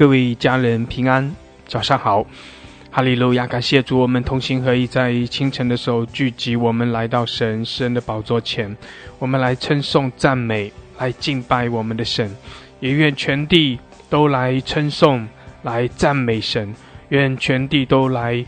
[0.00, 1.36] 各位家人平安，
[1.66, 2.24] 早上好，
[2.90, 3.46] 哈利路亚！
[3.46, 8.74] 感谢主，我们同心合意，在清晨的时候聚集，我们来到神圣的宝座前，
[9.18, 12.34] 我们来称颂、赞美、来敬拜我们的神，
[12.80, 15.28] 也愿全地都来称颂、
[15.64, 16.74] 来赞美神，
[17.10, 18.42] 愿全地都来。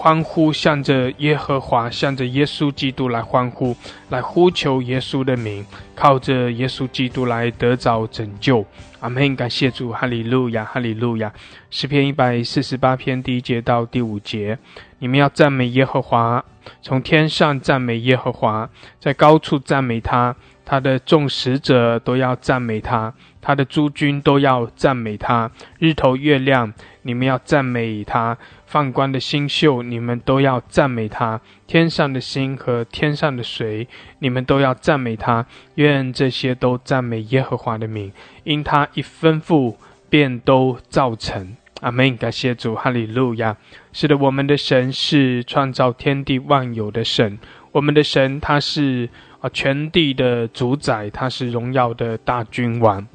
[0.00, 3.76] 欢呼，向着耶和华，向着耶稣基督来欢呼，
[4.10, 8.64] 来呼求耶稣的名，靠着耶稣基督来得着拯救。
[9.00, 9.34] 阿门！
[9.34, 11.32] 感谢主，哈利路亚，哈利路亚。
[11.68, 14.56] 诗篇一百四十八篇第一节到第五节，
[15.00, 16.44] 你们要赞美耶和华，
[16.80, 26.72] 从天上赞美耶和华，在高处赞美他，他的众使者都要赞美他，他的诸军都要赞美他，日头月亮。
[27.02, 28.36] 你们要赞美他，
[28.68, 33.88] 放光的星宿，你们都要赞美他；天上的星和天上的水，
[34.18, 35.46] 你们都要赞美他。
[35.76, 38.12] 愿这些都赞美耶和华的名，
[38.44, 39.76] 因他一吩咐，
[40.10, 41.56] 便都造成。
[41.80, 42.14] 阿门！
[42.18, 43.56] 感谢主，哈利路亚！
[43.94, 47.38] 是的，我们的神是创造天地万有的神，
[47.72, 49.08] 我们的神他是
[49.40, 53.06] 啊全地的主宰，他是荣耀的大君王。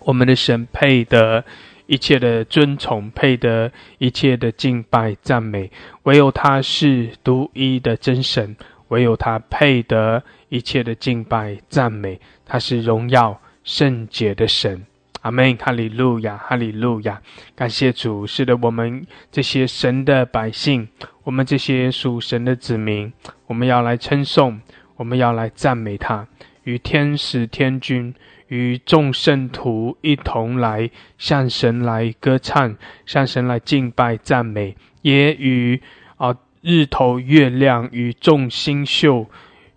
[0.00, 1.44] 我们的神配得。
[1.88, 5.70] 一切的尊崇配得一切的敬拜赞美，
[6.02, 8.54] 唯有他是独一的真神，
[8.88, 12.20] 唯有他配得一切的敬拜赞美。
[12.44, 14.84] 他是荣耀圣洁的神。
[15.22, 15.56] 阿门！
[15.56, 16.36] 哈利路亚！
[16.36, 17.22] 哈利路亚！
[17.56, 20.86] 感谢主，是的，我们这些神的百姓，
[21.24, 23.10] 我们这些属神的子民，
[23.46, 24.60] 我们要来称颂，
[24.96, 26.28] 我们要来赞美他，
[26.64, 28.14] 与天使天君。
[28.48, 32.76] 与众圣徒一同来向神来歌唱，
[33.06, 35.80] 向神来敬拜赞美，也与
[36.16, 39.26] 啊日头月亮与众星宿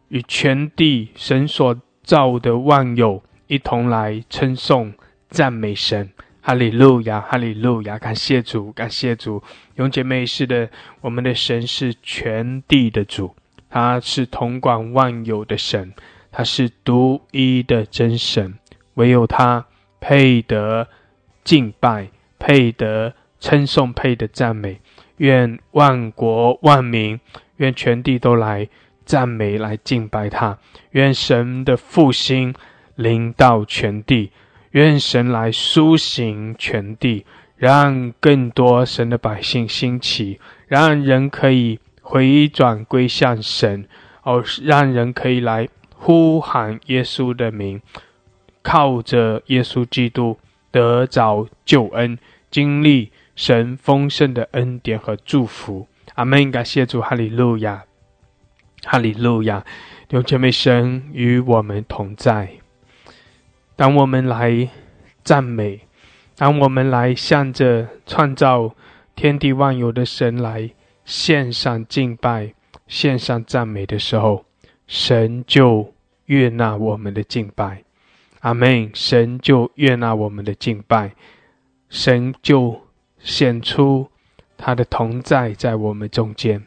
[0.08, 4.94] 与全地神所造的万有一同来称颂
[5.30, 6.10] 赞美神。
[6.44, 8.00] 哈利路亚，哈利路亚！
[8.00, 9.44] 感谢主，感谢主。
[9.76, 10.68] 永姐妹是的，
[11.02, 13.36] 我们的神是全地的主，
[13.70, 15.94] 他是统管万有的神，
[16.32, 18.56] 他是独一的真神。
[19.02, 19.66] 唯有他
[20.00, 20.88] 配得
[21.44, 24.80] 敬拜，配得称颂，配得赞美。
[25.18, 27.20] 愿万国万民，
[27.58, 28.70] 愿全地都来
[29.04, 30.60] 赞美，来敬拜他。
[30.92, 32.54] 愿神的复兴
[32.94, 34.32] 临到全地，
[34.72, 37.26] 愿神来苏醒全地，
[37.56, 43.88] 让更多神的百姓兴起，让人可以回转归向神，
[44.22, 47.82] 哦，让人可以来呼喊耶稣的名。
[48.62, 50.38] 靠着耶稣基督
[50.72, 52.18] 得着救恩，
[52.50, 55.88] 经历神丰盛的恩典和祝福。
[56.16, 56.52] 阿门！
[56.52, 57.86] 感谢主，哈利路亚，
[58.84, 59.66] 哈利路亚。
[60.08, 62.50] 弟兄妹，神与我们同在。
[63.78, 64.70] 当我们来
[65.24, 65.82] 赞美，
[66.36, 68.76] 当我们来向着创造
[69.16, 70.70] 天地万有的神来
[71.06, 72.54] 献上敬拜、
[72.88, 74.46] 献上赞美的时候，
[74.86, 75.94] 神就
[76.26, 77.84] 悦纳我们的敬拜。
[78.42, 78.90] 阿门！
[78.94, 81.14] 神就悦纳我们的敬拜，
[81.90, 82.82] 神就
[83.20, 84.10] 显出
[84.58, 86.64] 他的同在在我们中间，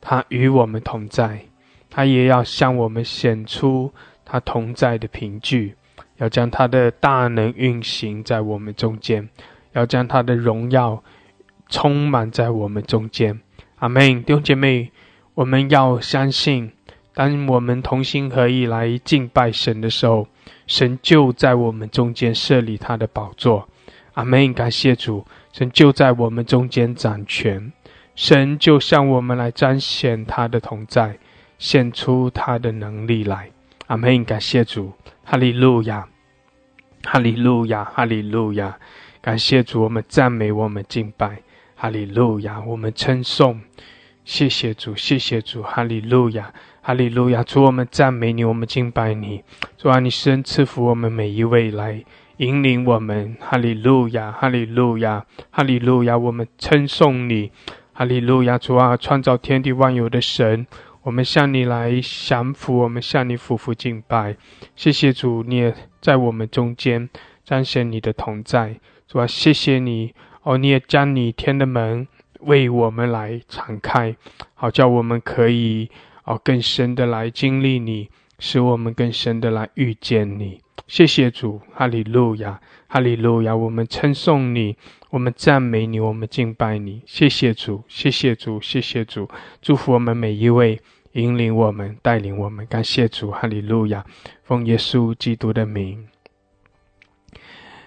[0.00, 1.46] 他与我们同在，
[1.90, 3.92] 他也要向我们显出
[4.24, 5.74] 他同在的凭据，
[6.18, 9.28] 要将他的大能运行在我们中间，
[9.72, 11.02] 要将他的荣耀
[11.68, 13.40] 充满在我们中间。
[13.80, 14.22] 阿门！
[14.22, 14.92] 弟兄姐妹，
[15.34, 16.72] 我们要相信，
[17.18, 20.28] 当我们同心合意来敬拜神的时候。
[20.68, 23.68] 神就在我们中间设立他的宝座，
[24.12, 24.52] 阿门！
[24.52, 27.72] 感谢主，神就在我们中间掌权，
[28.14, 31.18] 神就向我们来彰显他的同在，
[31.58, 33.50] 显出他的能力来，
[33.86, 34.22] 阿门！
[34.24, 34.92] 感谢主，
[35.24, 36.06] 哈利路亚，
[37.02, 38.78] 哈利路亚，哈利路亚！
[39.22, 41.40] 感谢主，我们赞美，我们敬拜，
[41.74, 43.58] 哈利路亚，我们称颂，
[44.24, 46.52] 谢谢主，谢谢主，哈利路亚。
[46.88, 47.42] 哈利路亚！
[47.42, 49.44] 主，我们赞美你，我们敬拜你。
[49.76, 52.02] 主啊，你施恩赐福我们每一位，来
[52.38, 53.36] 引领我们。
[53.40, 54.32] 哈利路亚！
[54.32, 55.26] 哈利路亚！
[55.50, 56.16] 哈利路亚！
[56.16, 57.52] 我们称颂你。
[57.92, 58.56] 哈利路亚！
[58.56, 60.66] 主啊，创造天地万有的神，
[61.02, 64.38] 我们向你来降服，我们向你俯伏敬拜。
[64.74, 67.10] 谢谢主，你也在我们中间
[67.44, 68.76] 彰显你的同在。
[69.06, 72.08] 主啊，谢谢你哦，你也将你天的门
[72.40, 74.16] 为我们来敞开，
[74.54, 75.90] 好叫我们可以。
[76.28, 80.60] 哦，更深的来经历你，使我们更深的来遇见你。
[80.86, 83.56] 谢谢主，哈利路亚，哈利路亚。
[83.56, 84.76] 我们称颂你，
[85.08, 87.00] 我们赞美你，我们敬拜你。
[87.06, 89.26] 谢谢主，谢谢主，谢谢主。
[89.62, 90.78] 祝福我们每一位，
[91.12, 92.66] 引领我们，带领我们。
[92.66, 94.04] 感谢主，哈利路亚。
[94.42, 96.08] 奉耶稣基督的名，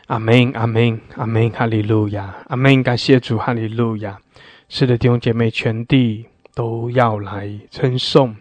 [0.07, 4.19] 阿门，阿门，阿门，哈利路亚，阿门，感谢主，哈利路亚。
[4.67, 8.36] 是的，弟兄姐妹，全地都要来称颂，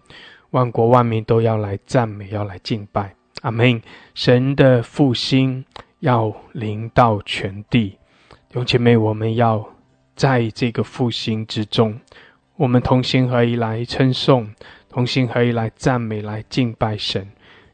[0.51, 3.15] 万国万民都要来赞美，要来敬拜。
[3.43, 3.81] 阿门。
[4.15, 5.65] 神的复兴
[6.01, 7.99] 要临到全地，
[8.49, 9.67] 弟兄姐妹，我们要
[10.15, 11.99] 在这个复兴之中，
[12.57, 14.51] 我们同心合一来称颂，
[14.89, 17.27] 同心合一来赞美，来敬拜神。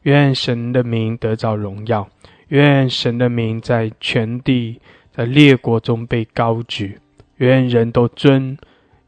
[0.03, 2.07] 愿神的名得着荣耀。
[2.49, 4.79] 愿神的名在全地、
[5.11, 6.97] 在列国中被高举。
[7.37, 8.57] 愿人都尊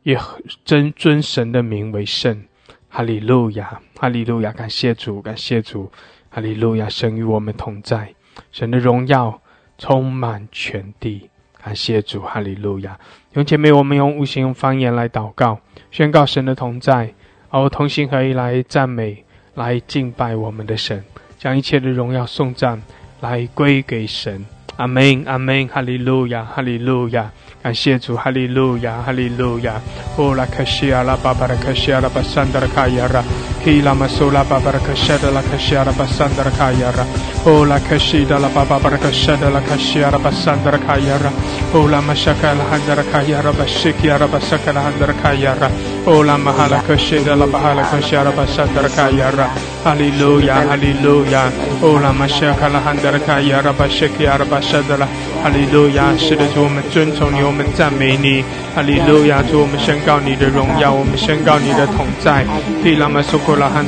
[0.10, 0.20] 也
[0.66, 2.44] 尊尊神的名为圣。
[2.90, 4.52] 哈利路亚，哈利路亚！
[4.52, 5.92] 感谢主，感谢主，
[6.30, 6.90] 哈利路亚！
[6.90, 8.16] 神与我们同在，
[8.52, 9.42] 神的荣耀
[9.78, 11.30] 充满全地。
[11.64, 13.00] 感谢主，哈利路亚！
[13.34, 15.60] 用前面我们用无形用方言来祷告，
[15.92, 17.14] 宣告神的同在，
[17.50, 19.24] 而同心合一来赞美、
[19.54, 21.04] 来敬拜我们的神，
[21.38, 22.82] 将一切的荣耀颂赞。
[23.22, 24.46] 来归给神，
[24.78, 27.30] 阿门，阿门，哈利路亚，哈利路亚，
[27.62, 29.74] 感谢主，哈利路亚，哈利路亚。
[30.16, 33.22] 哦，拉克西阿拉巴巴拉克西阿拉巴桑德拉卡亚拉，
[33.64, 37.06] 基拉马苏拉巴巴拉克西德拉克西阿拉巴桑德拉卡亚拉。
[37.44, 41.30] 哦，拉克西德拉巴巴巴拉克西德拉克西阿拉巴桑德拉卡亚拉。
[41.74, 45.70] 哦，拉马沙卡拉汉德拉卡亚拉巴西基阿拉巴萨卡拉汉德拉卡亚拉。
[46.06, 49.50] 哦，拉马哈拉克西德拉巴哈拉克西阿拉巴桑德拉卡亚拉。
[49.84, 51.52] 哈利路亚，哈利路亚。
[51.82, 52.80] 哦，拉马沙卡拉。
[53.26, 55.08] 卡亚拉巴谢克亚拉巴沙德拉，
[55.44, 56.16] 哈利路亚！
[56.18, 58.44] 是的，主我们尊崇你，我们赞美你，
[58.76, 59.44] 哈利路亚！
[59.44, 62.46] 主我们宣告你的荣耀，我们宣告你的同在。
[62.84, 63.86] 基拉马苏库拉汉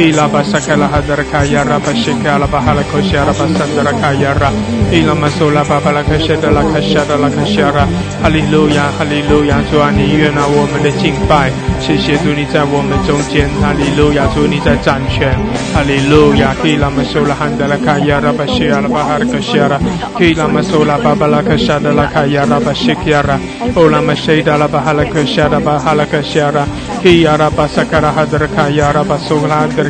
[0.00, 4.50] 德拉卡亚拉巴谢克拉哈德拉卡亚拉，基拉巴萨克拉哈德拉卡亚拉巴谢克拉巴哈拉科西亚拉巴萨德拉卡亚拉，
[4.90, 7.86] 基拉马苏拉巴巴拉克谢德拉卡夏德拉卡夏拉，
[8.22, 9.60] 哈利路亚，哈利路亚！
[9.70, 14.24] 主啊，你悦纳我们的敬拜，谢谢主你在我们中间，哈利路亚！
[14.34, 15.36] 主你在掌权，
[15.74, 16.40] 哈利路亚。
[16.40, 19.78] ya kila masula handala kaya raba shia raba harka shiara
[20.18, 23.38] ila masula babala kashada la kaya raba shikiara
[23.76, 26.64] ola mashida la bahala kashada bahala kashiara
[27.02, 27.90] kiya raba sakara hadra kaya raba sula hadra kaya ra ola kashada la kashiara bahara
[27.90, 29.89] kosiara 哦，拉玛沙卡拉安德拉卡亚拉巴沙卡拉安德拉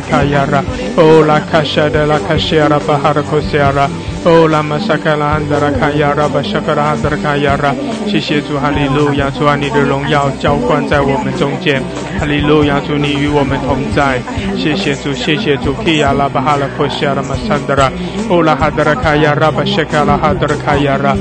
[8.07, 11.81] 谢谢主哈利路亚，主啊，你的荣耀浇灌在我们中间，
[12.19, 14.21] 哈利路亚，主你与我们同在，
[14.57, 17.91] 谢谢主，谢谢主，基亚拉巴哈拉库西亚拉玛桑德拉，
[18.29, 21.15] 哦拉哈德拉卡亚拉巴沙卡拉哈德拉卡亚拉。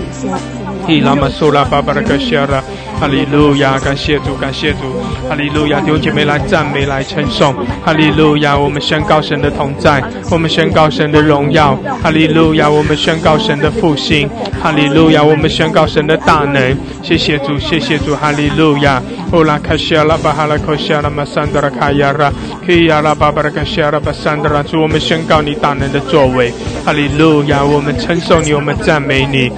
[0.89, 2.61] 伊拉玛苏拉巴巴拉克西亚拉，
[2.99, 7.55] 哈利路亚，感谢主，感谢主，哈利路亚，弟兄姐妹来赞美，来称颂，
[7.85, 14.29] 哈利路亚，我们宣告神的同在，我们宣告神的荣耀，哈利路亚，我们宣告神的复兴，
[14.63, 19.03] 哈利路亚，我们宣告神的大能，谢谢主，谢谢主，哈利路亚。
[19.33, 22.33] 乌拉卡西亚拉巴哈拉卡西亚拉玛桑德拉卡亚拉，
[22.67, 26.53] 基亚拉巴巴拉卡西亚拉巴桑德拉，主我们宣告你大能的作为，
[26.85, 29.53] 哈利路亚，我们称颂你，我们赞美你。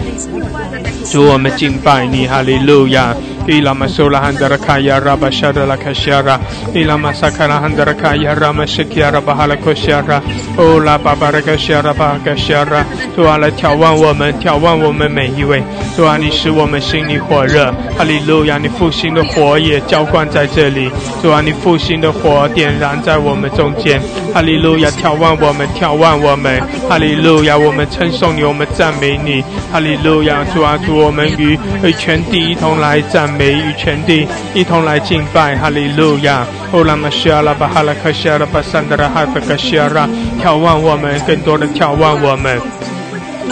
[1.11, 3.15] 主，我们敬拜你，哈利路亚。
[3.47, 6.39] 伊拉玛苏拉汉德拉卡亚拉巴沙德拉卡西亚拉，
[6.73, 10.23] 伊拉玛萨卡拉汉德拉卡亚拉玛西基亚拉巴哈拉科西亚拉，
[10.57, 12.85] 哦拉巴巴拉卡西亚拉巴卡西亚拉，
[13.17, 15.61] 主啊来眺望我们，眺望我们每一位，
[15.97, 17.67] 主啊你使我们心里火热，
[17.99, 20.89] 哈利路亚，你复兴的火也浇灌在这里，
[21.21, 24.01] 主啊你复兴的火点燃在我们中间，
[24.33, 33.32] 哈利路亚，眺望我们，眺望我们，哈利路亚，我们称颂你，我们赞美你，哈利路亚，主啊主我们与与全地一同来赞。
[33.33, 36.47] 美与全地一同来敬拜，哈利路亚！
[36.73, 40.09] 哦，拉玛西阿拉巴哈拉克西阿拉巴桑德拉哈德克西阿拉，
[40.43, 42.59] 眺望我们，更多的眺望我们，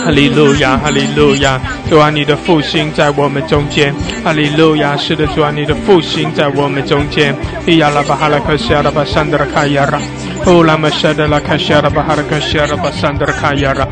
[0.03, 1.61] 哈利路亚，哈利路亚！
[1.89, 3.95] 主啊，你的复兴在我们中间，
[4.25, 4.97] 哈利路亚！
[4.97, 7.35] 是的，主啊，你的复兴在我们中间。
[7.67, 10.01] 伊亚拉巴哈拉克西阿拉巴桑德拉卡亚拉，
[10.47, 13.87] 哦，拉玛西阿拉卡西阿拉巴哈拉克西阿拉巴桑德拉卡亚拉。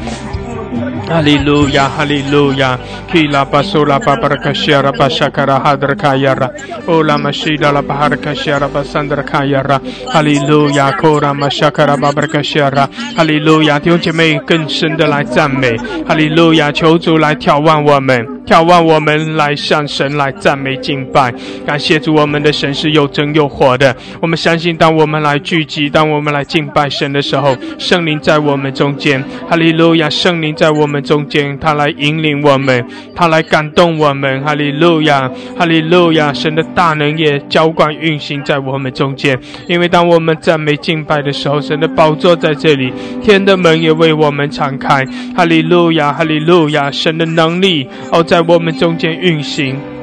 [1.08, 2.78] 哈利路亚，哈利路亚，
[3.10, 6.48] 基拉巴苏拉巴巴拉卡西亚拉巴沙卡拉哈德卡亚拉，
[6.86, 18.37] 欧拉玛西达拉巴哈德卡西亚拉巴桑德卡亚拉，哈利路亚，库拉玛沙卡拉巴巴拉卡西亚拉，哈利路亚，弟兄姐妹更深的来赞美，哈利路亚，求主来眺望我们。
[18.48, 21.30] 眺望我们来向神来赞美敬拜，
[21.66, 23.94] 感谢主，我们的神是又真又活的。
[24.22, 29.22] 我们相信，当我们来聚集，当我们来敬拜神的时候，圣灵在我们中间。
[29.50, 32.82] 哈利路亚，圣灵在我们中间，他来引领我们，
[33.14, 34.42] 他来感动我们。
[34.42, 39.38] 哈利路亚，哈利路亚，神的大能也浇灌运行在我们中间。
[39.66, 42.90] 因为当我们赞美敬拜的时候，神的宝座在这里，
[43.22, 45.04] 天的门也为我们敞开。
[45.36, 48.37] 哈利路亚，哈利路亚，神的能力哦在。
[48.38, 49.97] 在我们中间运行。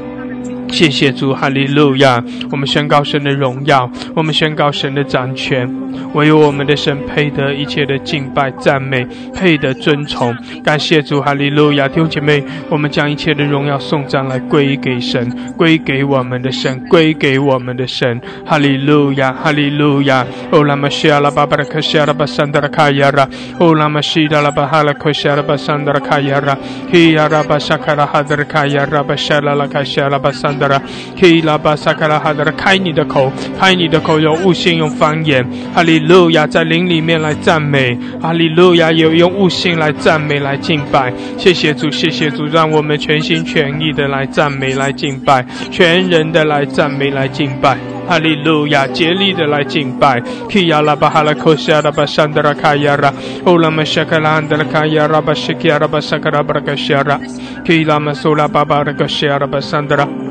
[0.75, 2.21] 谢谢主，哈利路亚！
[2.51, 5.73] 我们宣告神的荣耀，我们宣告神的掌权。
[6.13, 10.35] 唯有我们的神配得一切的敬拜赞美，配得尊崇。
[10.65, 11.87] 感谢主，哈利路亚！
[11.87, 18.19] 弟兄姐妹，我们将一切的荣耀颂赞来归给神，归给我们的神，归给我们的神。
[18.45, 20.27] 哈利路亚，哈利路亚！
[20.51, 23.25] 哦，拉玛西阿拉巴巴拉克西阿拉巴桑德拉卡亚拉，
[23.59, 26.57] 哦，拉玛西达拉巴哈拉克西阿拉巴桑德拉卡亚拉，
[26.91, 30.53] 希亚拉巴沙卡拉哈德拉卡亚拉巴沙拉拉卡西阿拉巴桑。
[30.57, 30.81] 的啦，
[31.19, 57.19] 可以拉巴萨卡拉哈的啦，开你的口，开你的口，用悟性，用方言，哈利路亚，在灵里面来赞美，哈利路亚，有用悟性来赞美，来敬拜，谢谢主，谢谢主，让我们全心全意的来赞美，来敬拜，全人的来赞美，来敬拜，哈利路亚，竭力的来敬拜，可以拉巴哈拉科西阿拉巴山德拉卡亚拉，欧拉玛沙卡拉安德拉卡亚拉巴西基阿拉巴萨卡拉巴拉卡西阿拉，
[57.65, 60.24] 可以拉玛苏拉巴巴拉卡西阿拉巴山德拉。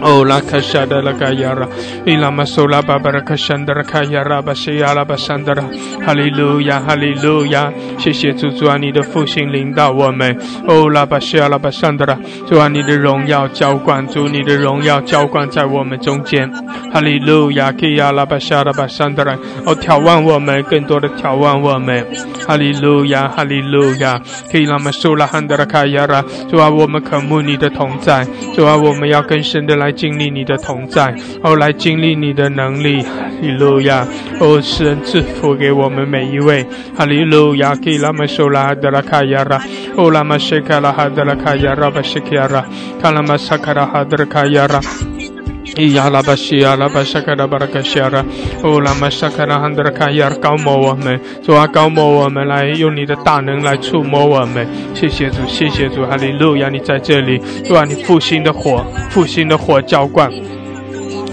[0.00, 1.66] 哦，拉卡沙德拉卡亚拉，
[2.04, 5.64] 伊拉玛苏拉巴巴拉卡山德拉卡亚拉巴西亚拉巴山德拉，
[6.04, 10.36] 哈利路亚，哈利路亚，谢谢主主啊，你的复兴领导我们。
[10.66, 16.50] 哦，拉巴西亚拉巴山德拉，主啊，你的荣耀浇灌，主你的荣耀浇灌在我们中间。
[16.92, 19.32] 哈利路亚，基亚拉巴西亚拉巴山德拉，
[19.64, 22.06] 哦，眺望我们，更多的眺望我们。
[22.46, 24.20] 哈利路亚，哈利路亚，
[24.50, 29.83] 基拉玛苏拉汉德拉卡亚拉，主啊，我们渴慕你的同在，主啊，我们要更深的来。
[29.84, 33.10] 来经历你的同在，哦，来经历你的能力，哈
[33.42, 34.08] 利路亚！
[34.40, 36.64] 哦，神赐福给我们每一位，
[36.96, 37.76] 哈利路亚！
[37.76, 39.62] 给拉玛苏拉哈德拉卡亚拉，
[39.94, 42.64] 哦，拉玛谢卡拉哈德拉卡亚拉巴谢卡拉，
[42.98, 44.80] 卡拉玛萨卡拉哈德拉卡亚拉。
[45.76, 48.24] 伊亚拉巴西呀拉巴沙卡拉巴拉卡西亚拉，
[48.62, 60.30] 哦，拉玛沙卡拉汉德拉卡亚尔高摩我们，主啊高摩我们来用你的大能来触摸我们，谢谢主，谢谢主，哈利路亚，你在这里，主啊你复兴的火，复兴的火浇灌。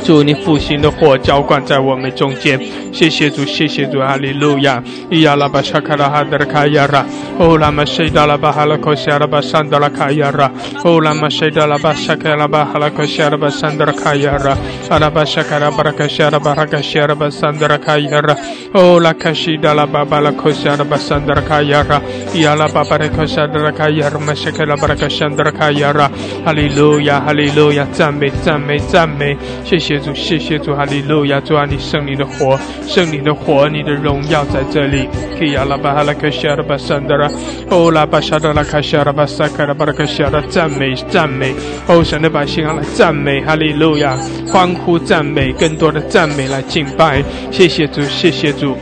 [0.03, 2.59] 主，你复兴的火浇灌在我们中间，
[2.91, 4.83] 谢谢主，谢谢主，哈利路亚！
[5.09, 7.05] 伊亚拉巴沙卡拉哈德拉卡亚拉，
[7.37, 10.51] 哦拉玛西达拉巴哈拉科西亚拉巴山德拉卡亚拉，
[10.83, 14.57] 哦拉玛西达拉巴沙卡拉巴哈拉科西亚拉巴山德拉卡亚拉，
[14.89, 18.35] 阿拉巴沙卡拉巴拉卡西亚拉巴拉卡西亚拉巴山德拉卡亚拉，
[18.73, 22.01] 哦拉卡西达拉巴巴拉科西亚拉巴山德拉卡亚拉，
[22.33, 26.09] 伊亚拉巴巴拉科西亚拉卡亚拉玛西卡拉巴拉卡山德拉卡亚拉，
[26.43, 29.90] 哈利路亚，哈利路亚，赞美，赞美，赞美，谢谢。
[29.91, 31.41] 谢主，谢谢主，哈利路亚！
[31.41, 32.57] 主啊，你圣灵的火，
[32.87, 35.09] 圣灵的火，你的荣耀在这里。
[35.37, 37.29] 基亚拉巴哈拉克西亚拉巴桑德拉，
[37.69, 41.53] 哦拉巴沙德拉卡西亚拉巴萨卡拉巴拉克西亚拉，赞美赞美！
[41.87, 44.15] 哦，神的百姓啊，来赞美哈利路亚，
[44.47, 47.21] 欢呼赞美，更多的赞美来敬拜。
[47.51, 48.77] 谢谢主，谢谢主。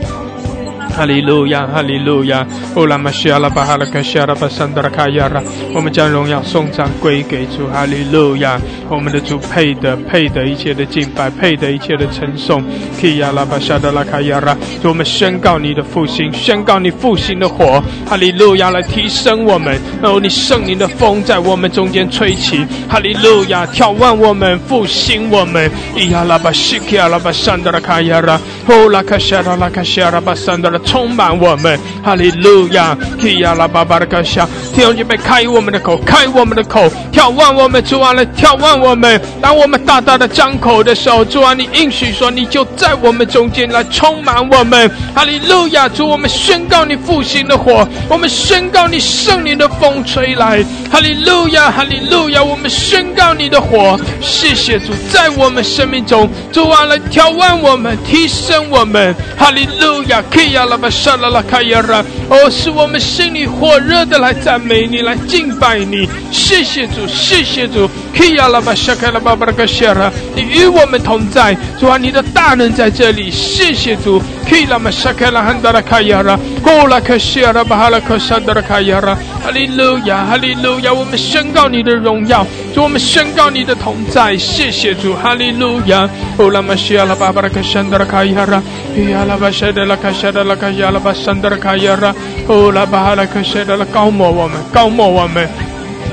[0.90, 2.46] 哈利路亚，哈利路亚！
[2.76, 5.42] 乌拉玛西阿拉巴哈拉卡西阿拉巴桑德拉卡亚拉，
[5.74, 7.66] 我们将荣耀颂赞归给主。
[7.68, 12.62] 哈利路亚，我们的主配得配得一切的敬拜，配得一切的称颂。
[13.00, 17.82] 基亚拉巴沙德拉卡亚拉，我们宣告你的复兴，宣告你复兴的火。
[18.06, 19.80] 哈利路亚，来提升我们。
[20.02, 22.66] 哦，你圣灵的风在我们中间吹起。
[22.88, 25.70] 哈利路亚，眺望我们，复兴我们。
[25.96, 30.78] 伊亚拉巴西基亚拉巴桑德拉卡亚拉，乌拉卡西阿拉卡西阿拉巴桑德拉。
[30.90, 32.98] 充满我们，哈利路亚！
[33.20, 34.44] 基亚拉巴巴的歌声，
[34.74, 39.20] 弟兄姐妹，开我们的口，开我们的口，眺望我们，主啊，来眺望我们。
[39.40, 45.88] 当我们大大的张口的时候，主啊，你应许说，你就在我们中间来充满我们，哈利路亚！
[45.88, 52.42] 主，我们宣告你复兴的火，我们宣告你圣灵的风吹来，哈利路亚，哈利路亚！
[52.42, 60.20] 我们宣告你的火，谢谢主，在我们生命中，主啊，来眺望我们，提升我们，哈利路亚！
[60.40, 60.80] 基亚拉。
[60.80, 66.08] 巴沙拉拉卡亚拉，哦，是我们心里火热的来赞美你，来敬拜你。
[66.32, 67.86] 谢谢主，谢谢主。
[68.14, 73.30] 基亚拉巴沙卡拉巴巴拉卡西拉，你与我们同在，主啊，你的大能在这里。
[73.30, 74.20] 谢谢主。
[74.48, 80.92] 基拉玛沙卡拉汉达拉卡亚拉，哦拉卡西拉巴哈拉卡沙达拉卡亚拉，哈利路亚，哈利路亚。
[80.92, 84.36] 我们宣告你的荣耀，主，我们宣告你的同在。
[84.36, 86.08] 谢谢主，哈利路亚。
[86.36, 88.60] 哦拉玛西拉巴巴拉卡沙达拉卡亚拉，
[88.94, 90.70] 基亚拉巴沙达拉卡沙达拉卡。
[90.70, 92.14] 亚拉巴山德拉卡亚拉，
[92.46, 95.48] 哦拉巴哈拉克谢德拉高摩我们，高摩我们，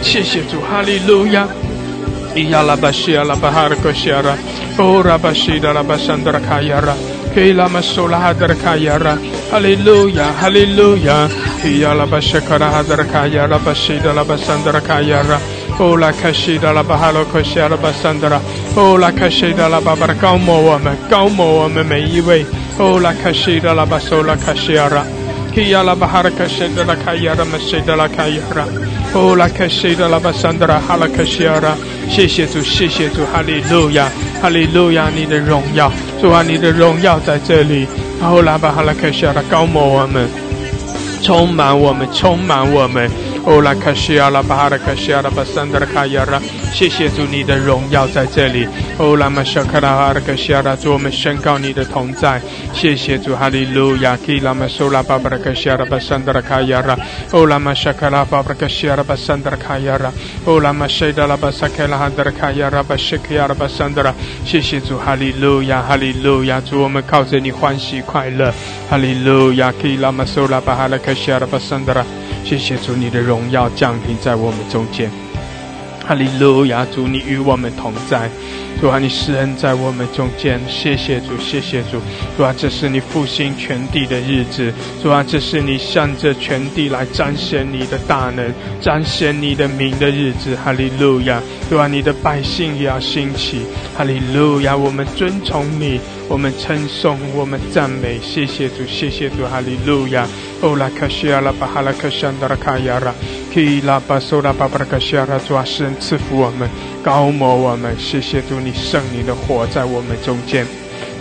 [0.02, 1.48] 谢谢主，哈利路亚。
[2.38, 4.38] 伊亚拉巴西亚拉巴哈拉克谢拉，
[4.78, 6.94] 哦拉巴西德拉巴山德拉卡亚拉，
[7.34, 9.18] 基拉马苏拉哈德拉卡亚拉，
[9.50, 11.28] 哈利路亚，哈利路亚。
[11.66, 15.40] 伊亚拉巴谢卡拉哈德拉卡亚拉巴西德拉巴山德拉卡亚拉，
[15.80, 18.40] 哦拉卡西德拉巴哈拉克谢拉巴山德拉，
[18.76, 22.46] 哦拉卡西德拉巴巴拉高摩我们，高摩我们每一位。
[22.78, 25.04] 哦，拉卡西达拉巴索拉卡西亚拉，
[25.58, 28.64] Kia la baharaka shenda la kayara maseda la kayara.
[29.16, 31.76] Oh la kasheda la basandra halakashiara.
[32.08, 34.08] 谢谢主，谢谢主，哈利路亚，
[34.40, 37.88] 哈利路亚，你的荣耀，主啊，你的荣耀在这里。
[38.22, 40.30] 哦拉巴哈拉克西亚的高摩我们，
[41.24, 43.10] 充满我们，充满我们。
[43.48, 46.38] 哦拉卡西亚拉巴哈拉卡西亚拉巴桑德拉卡亚拉，
[46.74, 48.68] 谢谢主，你的荣耀在这里。
[48.98, 52.42] 哦拉玛沙卡拉哈拉卡西亚拉，主我们宣告你的同在。
[52.74, 54.18] 谢谢主，哈利路亚。
[54.18, 56.98] 基拉玛苏拉巴巴拉卡西亚拉巴桑德拉卡亚拉，
[57.32, 60.12] 哦拉玛沙卡拉巴巴拉卡西亚拉巴桑德拉卡亚拉，
[60.44, 64.14] 哦拉玛谢达拉巴萨卡拉哈德拉卡亚拉巴谢卡亚拉巴桑德拉。
[64.44, 66.60] 谢谢主，哈利路亚，哈利路亚。
[66.60, 68.54] 主我们靠着你欢喜快乐。
[68.90, 69.72] 哈利路亚。
[69.82, 72.04] 基拉玛苏拉巴哈拉卡西亚拉巴桑德拉。
[72.48, 75.27] 谢谢主，你的荣耀降临在我们中间。
[76.08, 78.30] 哈利路亚，主你与我们同在，
[78.80, 80.58] 主啊，你施恩在我们中间。
[80.70, 82.00] 谢谢主，谢谢主，
[82.38, 84.74] 主啊，这是你复兴全地的日子，
[85.04, 90.56] 主啊，这是你向着全地来彰显你的大能、彰显你的名的日子。
[90.56, 93.64] 哈利路亚，主啊，你的百姓也要兴起。
[93.98, 96.00] 哈利路亚，我们尊崇你。
[96.30, 100.28] 我们称颂，我们赞美，谢谢主，谢谢主，哈利路亚。
[100.60, 103.14] 哦拉卡西亚拉巴哈拉卡山达拉卡亚拉，
[103.52, 106.70] 基拉巴苏拉巴巴拉卡西亚拉，主啊，神赐福我们，
[107.04, 110.66] 高摩我们，谢谢主，你圣灵的火在我们中间。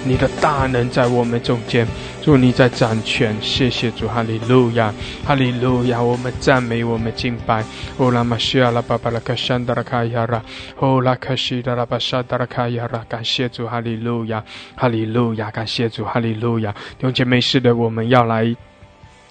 [0.04, 1.85] 你的大能在我们中间，
[2.23, 3.35] 祝你在掌权。
[3.40, 6.00] 谢谢主，哈利路亚，哈利路亚。
[6.00, 7.64] 我们赞美，我们敬拜。
[7.97, 10.40] 哦拉玛西亚拉巴巴拉卡山达拉卡亚拉，
[10.78, 13.04] 哦拉卡西达拉巴沙达拉卡亚拉。
[13.09, 14.45] 感谢主，哈利路亚，
[14.76, 15.50] 哈利路亚。
[15.50, 16.71] 感谢主，哈利路亚。
[16.71, 18.54] 弟兄姐妹，是的，我们要来，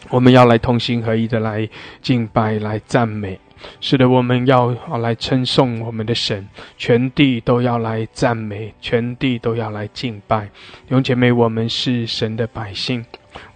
[0.09, 1.67] 我们要来同心合一的来
[2.01, 3.39] 敬拜，来赞美。
[3.81, 10.45] 是的，我们要来称颂我们的神，全地都要来赞美，全地都要来敬拜。
[10.45, 13.03] 弟兄姐妹，我们是神的百姓，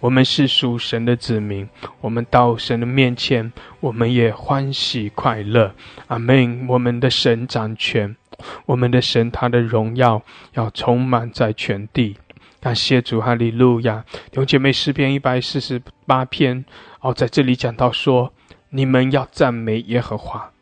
[0.00, 1.68] 我们是属神的子民，
[2.00, 5.72] 我们到神的面前，我们也欢喜快乐。
[6.08, 6.66] 阿门。
[6.66, 8.16] 我们的神掌权，
[8.66, 10.22] 我们的神他的荣耀
[10.54, 12.16] 要充满在全地。
[12.60, 14.04] 感谢主，哈利路亚。
[14.30, 16.64] 弟兄姐妹，诗篇一百四十八篇
[17.00, 18.32] 哦，在这里讲到说。
[18.72, 20.52] 你们要赞美耶和华，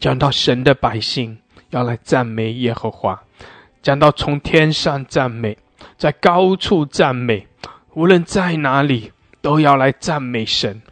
[0.00, 1.38] 讲到神的百姓
[1.70, 3.22] 要来赞美耶和华，
[3.80, 5.56] 讲到从天上赞美，
[5.96, 7.46] 在高处赞美，
[7.92, 10.82] 无论在哪里都要来赞美神。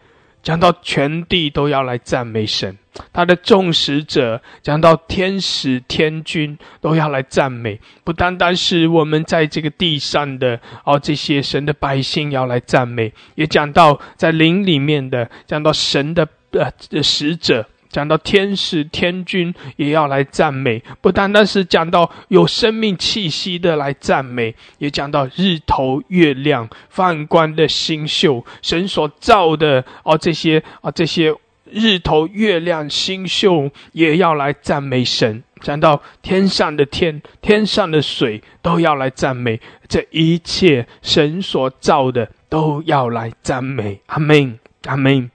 [0.42, 2.76] 讲到全地都要来赞美神，
[3.12, 17.66] 他的众使者讲到天使天君都要来赞美，不单单是我们在这个地上的哦，这些神的百姓要来赞美，也讲到在灵里面的，讲到神的呃使者。
[17.92, 31.35] 讲到天使天君也要来赞美，不单单是讲到有生命气息的来赞美，也讲到日头月亮泛光的星宿，神所造的哦这些啊这些
[31.70, 35.44] 日头月亮星宿也要来赞美神。
[35.61, 44.00] 讲到天上的天天上的水都要来赞美，这一切神所造的都要来赞美。
[44.07, 45.31] 阿门，阿门。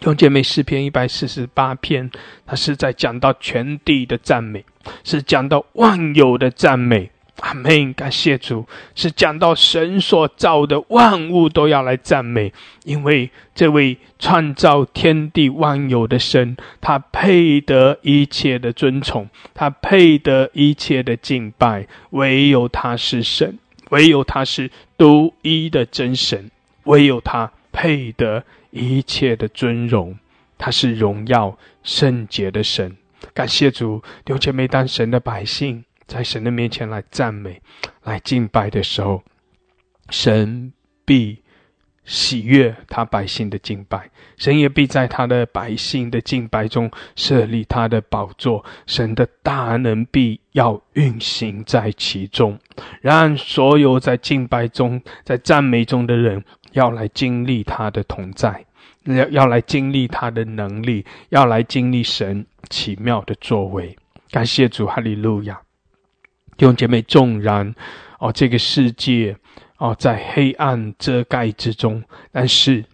[0.00, 2.10] 用姐妹诗篇一百四十八篇，
[2.46, 4.64] 它是在讲到全地的赞美，
[5.04, 7.10] 是讲到万有的赞美。
[7.40, 7.94] 阿门！
[7.94, 12.52] 感谢主，是讲到神所造的万物都要来赞美，
[12.84, 21.86] 因为这位创造天地万有的神，他配得一切的尊崇，他配得一切的敬拜。
[22.10, 23.58] 唯有他是神，
[23.88, 26.50] 唯有他是独一的真神，
[26.84, 28.44] 唯有他配得。
[28.70, 30.18] 一切的尊荣，
[30.56, 32.96] 他是荣耀圣洁的神。
[33.34, 37.60] 感谢主，弟兄姐妹，当神的百姓在神的面前来赞美、
[38.04, 39.22] 来敬拜的时候，
[40.08, 40.72] 神
[41.04, 41.42] 必
[42.04, 48.64] 喜悦他百姓的敬拜，神也必在他的百姓的敬拜中设立他的宝座。
[48.86, 52.58] 神的大能必要运行在其中，
[53.02, 56.42] 让所有在敬拜中、在赞美中的人。
[56.72, 58.64] 要来经历他的同在，
[59.04, 63.96] 要要来经历他的能力，要来经历神奇妙的作为。
[64.30, 65.60] 感谢主，哈利路亚！
[66.56, 67.74] 弟兄姐妹，纵然
[68.18, 69.36] 哦，这个世界
[69.78, 72.84] 哦在黑暗遮盖之中，但是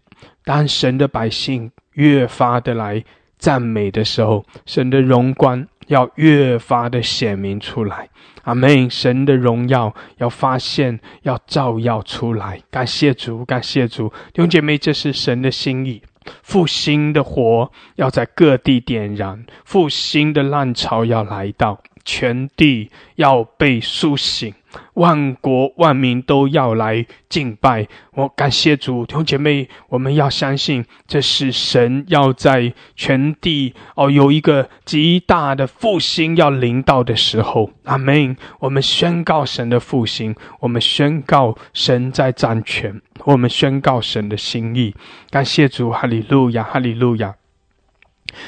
[0.45, 3.05] 当神的百姓越发的来
[3.39, 8.09] 赞美的时候，神的荣光要越发的显明出来。
[8.45, 8.89] 阿门！
[8.89, 12.63] 神的荣耀要发现，要照耀出来。
[12.71, 16.01] 感谢主，感谢主，弟兄姐妹，这是神的心意。
[16.43, 24.55] 复兴的火要在各地点燃，复兴的浪潮要来到，全地要被苏醒。
[24.95, 27.87] 万国万民都要来敬拜。
[28.13, 37.71] 我感谢主，弟兄姐妹，我们要相信，这是神要在全地哦有一个极大的复兴要临到的时候。
[37.85, 38.37] 阿门。
[38.61, 44.95] 我们宣告神的复兴，我们宣告神在掌权，我们宣告神的心意。
[45.31, 47.35] 感谢主，哈利路亚，哈利路亚。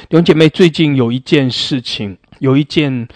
[0.08, 3.06] 弟兄姐妹，最近有一件事情，有一件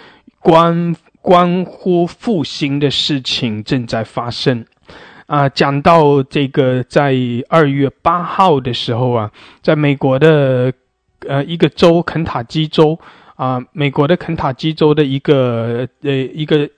[0.41, 0.95] 关。
[1.23, 4.67] 关乎复兴的事情正在发生，
[5.27, 7.15] 啊，讲到这个，在
[7.49, 9.31] 二月八号的时候啊，
[9.63, 10.73] 在美国的
[11.29, 12.99] 呃一个州肯塔基州
[13.37, 16.69] 啊，美国的肯塔基州的一个呃一个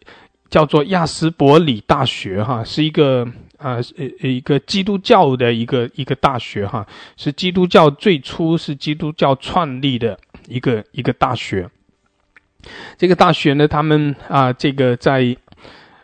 [0.50, 3.26] 叫做亚斯伯里大学哈，是一个
[3.56, 11.66] 啊呃一个基督教的一个一个大学哈，是基督教最初是基督教创立的一个一个大学。
[12.96, 15.36] 这个大学呢，他们啊，这个在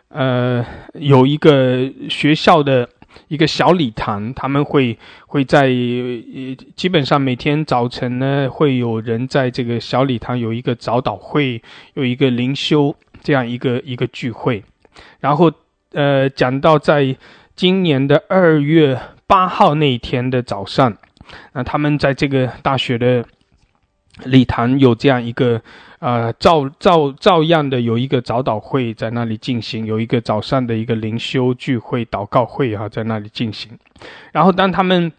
[0.09, 2.87] 呃有一个学校的
[3.27, 5.69] 一个小礼堂，他们会会在
[6.75, 11.61] 基本上每天早晨呢，会有人在这个小礼堂有一个早祷会，
[11.93, 14.63] 有一个灵修这样一个一个聚会。
[15.19, 15.51] 然后
[15.93, 17.15] 呃，讲到在
[17.55, 20.97] 今年的二月八号那一天的早上，
[21.53, 23.25] 那他们在这个大学的
[24.25, 25.61] 礼堂有这样一个。
[26.01, 33.77] 呃，照照照样的有一个早祷会在那里进行，有一个早上的一个灵修聚会、祷告会哈，在那里进行。
[34.31, 35.11] 然后当他们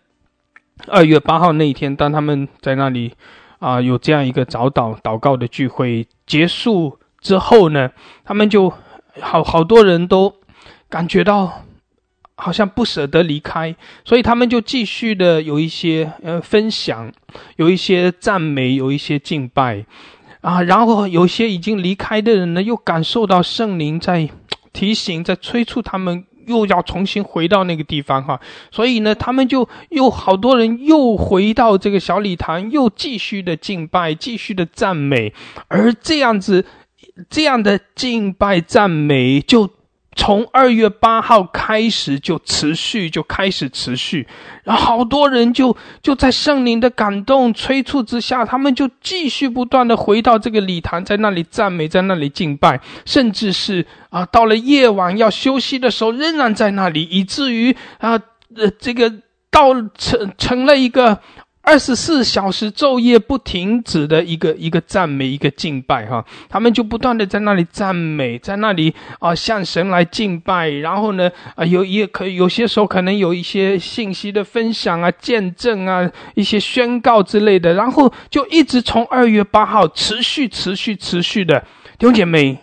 [0.88, 3.12] 二月八号那一天，当他们在那里
[3.60, 7.88] 啊有这样一个早祷祷告的聚会结束之后呢，
[8.24, 8.68] 他们就
[9.20, 10.34] 好好多人都
[10.88, 11.62] 感觉到
[12.34, 13.72] 好像不舍得离开，
[14.04, 17.12] 所以他们就继续的有一些呃分享，
[17.54, 19.86] 有一些赞美，有一些敬拜。
[20.42, 24.28] 啊，然后有些已经离开的人呢，又感受到圣灵在
[24.74, 28.40] 提醒、在催促他们，又要重新回到那个地方哈。
[28.70, 35.32] 所以呢，他们就又好多人又回到这个小礼堂，又继续的敬拜，继续的赞美，
[35.68, 36.66] 而这样子
[37.30, 39.70] 这样的敬拜赞美就。
[40.14, 44.26] 从二月八号开始就持续，就开始持续，
[44.62, 58.20] 然后好多人就就在圣灵的感动催促之下，他们就继续不断的回到这个礼堂，在那里赞美，在那里敬拜，甚至是啊，到了夜晚要休息的时候，仍然在那里，以至于啊，
[58.56, 59.10] 呃，这个
[59.50, 61.20] 到成成了一个。
[61.64, 81.60] 二十四小时昼夜不停止的一个一个赞美，一个敬拜，哈，他们就不断的在那里赞美，在那里啊向神来敬拜，然后呢啊有也可有些时候可能有一些信息的分享啊、见证啊、一些宣告之类的，然后就一直从二月八号持续、持续、持续的
[81.96, 82.58] 弟兄姐妹，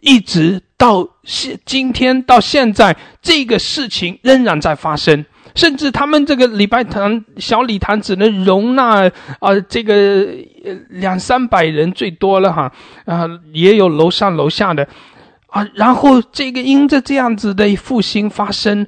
[0.00, 5.26] 一直到现今天到现在，这个事情仍然在发生。
[5.54, 9.10] 甚至他们这个礼拜堂小礼堂只能容纳
[9.40, 10.26] 啊，这个
[10.88, 12.72] 两三百人最多了哈
[13.04, 14.86] 啊，也有楼上楼下的
[15.46, 15.66] 啊。
[15.74, 18.86] 然后这个因着这样子的复兴发生，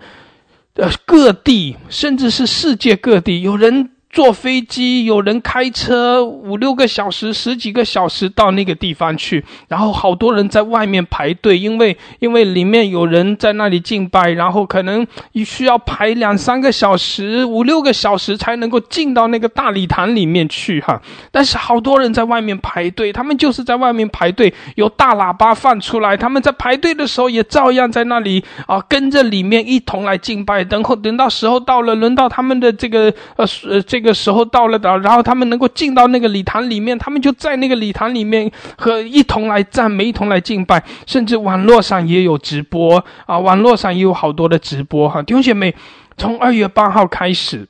[0.74, 3.90] 呃，各地甚至是世界各地有人。
[4.14, 15.04] 坐飞机，有人开车五六个小时、十几个小时到那个地方去，然后好多人在外面排队，因为因为里面有人在那里敬拜，然后可能
[15.44, 21.02] 需要排两三个小时、五六个小时才能够进到那个大礼堂里面去哈。
[21.32, 30.62] 但是好多人在外面排队，他们就是在外面排队，有大喇叭放出来，他们在排队的时候也照样在那里啊，跟着里面一同来敬拜。
[30.62, 34.03] 等候等到时候到了，轮到他们的这个呃呃这。
[34.03, 45.74] 个个时候到了的，然后他们能够进到那个礼堂里面，他们就在那个礼堂里面和一同来赞美，一同来敬拜，甚至网络上也有直播啊，网络上也有好多的直播哈，弟兄姐妹，
[46.16, 47.66] 从二月八号开始。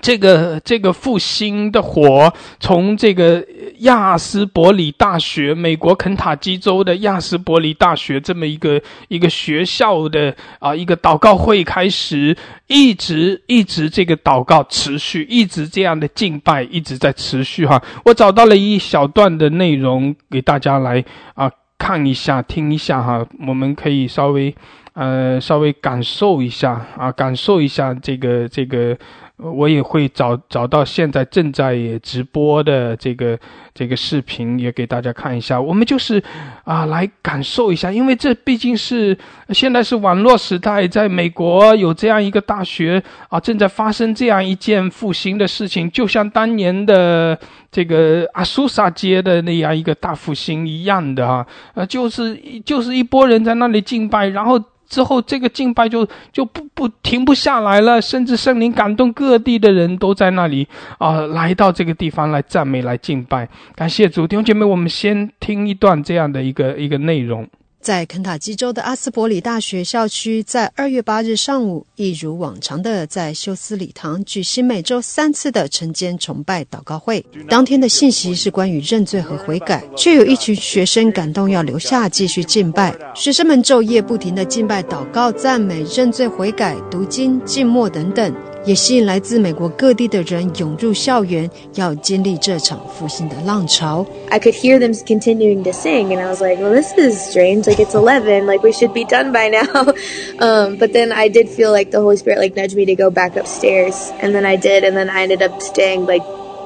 [0.00, 3.44] 这个这个复兴的火，从这个
[3.80, 12.34] 亚斯伯里大学，美国肯塔基州的亚斯伯里大学这么一个一个学校的啊一个祷告会开始，
[12.68, 17.80] 一直一直这个祷告持续，一直这样的敬拜一直在持续哈。
[18.06, 24.54] 我找到了一小段的内容给大家来啊看一下，听一下哈，我们可以稍微
[24.94, 28.96] 呃稍微感受一下啊，感受一下这个这个。
[29.42, 33.38] 我也会找找到现在正在直播的这个
[33.74, 35.60] 这个视频，也给大家看一下。
[35.60, 36.22] 我们就是
[36.64, 39.16] 啊，来感受一下，因为这毕竟是
[39.50, 47.38] 现在是网络时代，在美国有这样一个大学啊，正在发生这样一件复兴的事情，就像当年的
[47.70, 54.62] 这个阿苏萨街的那样一个大复兴一样的啊，呃，就是就是一波人在那里敬拜，然后。
[54.92, 64.66] 之后，这个敬拜就就不不停不下来了，甚至圣灵感动各地的人都在那里啊，来到这个地方来赞美、来敬拜，感谢主弟兄姐妹。
[64.66, 67.48] 我们先听一段这样的一个一个内容。
[67.82, 77.24] 在肯塔基州的阿斯伯里大学校区，在二月八日上午，一如往常的在休斯礼堂举行每周三次的晨间崇拜祷告会。
[77.48, 82.94] 当天的信息是关于认罪和悔改，却有一群学生感动要留下继续敬拜。
[83.16, 88.32] 学生们昼夜不停的敬拜、祷告、赞美、认罪悔改、读经、静默等等。
[88.64, 94.06] 也吸引来自美国各地的人涌入校园，要经历这场复兴的浪潮。
[94.28, 97.64] I could hear them continuing to sing, and I was like, "Well, this is strange.
[97.72, 98.44] Like it's eleven.
[98.44, 99.64] Like we should be done by now."
[100.44, 103.08] um, but then I did feel like the Holy Spirit like nudged me to go
[103.08, 106.20] back upstairs, and then I did, and then I ended up staying like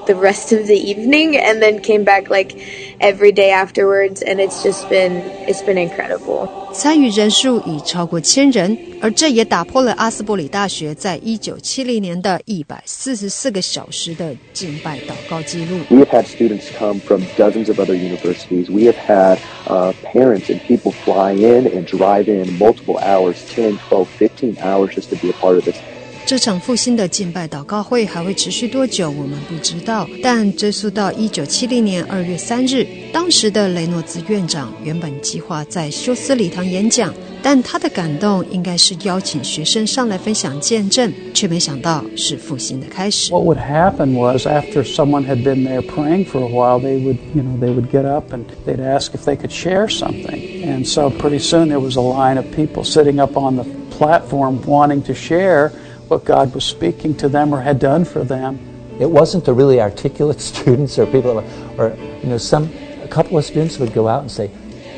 [0.05, 2.55] the rest of the evening, and then came back like
[2.99, 6.47] every day afterwards, and it's just been it's been incredible.
[6.73, 15.79] 参与人数已超过千人，而这也打破了阿斯伯里大学在一九七零年的一百四十四个小时的敬拜祷告记录。
[15.89, 18.71] We have had students come from dozens of other universities.
[18.71, 23.77] We have had uh, parents and people fly in and drive in multiple hours, 10,
[23.89, 25.81] 12, 15 hours just to be a part of this.
[26.25, 30.07] 这场复兴的敬拜祷告会还会持续多久，我们不知道。
[30.23, 37.13] 但追溯到一九七零年二月三日，当时的雷诺兹院长原本计划在休斯礼堂演讲，
[37.43, 43.33] 但他的感动应该是邀请学生上来分享见证，却没想到是复兴的开始。
[43.33, 47.43] What would happen was after someone had been there praying for a while, they would, you
[47.43, 50.63] know, they would get up and they'd ask if they could share something.
[50.63, 53.65] And so pretty soon there was a line of people sitting up on the
[53.97, 55.73] platform wanting to share
[56.08, 58.58] what God was speaking to them or had done for them.
[59.00, 61.44] It wasn't the really articulate students or people,
[61.78, 64.50] or you know, some a couple of students would go out and say,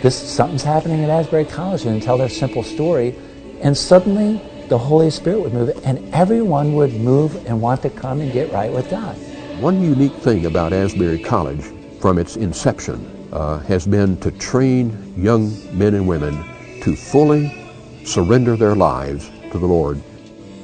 [0.02, 3.14] "This something's happening at Asbury College," and tell their simple story,
[3.60, 8.20] and suddenly the Holy Spirit would move, and everyone would move and want to come
[8.20, 9.16] and get right with God.
[9.60, 11.64] One unique thing about Asbury College
[12.00, 16.44] from its inception uh, has been to train young men and women
[16.82, 17.52] to fully
[18.04, 20.00] surrender their lives to the Lord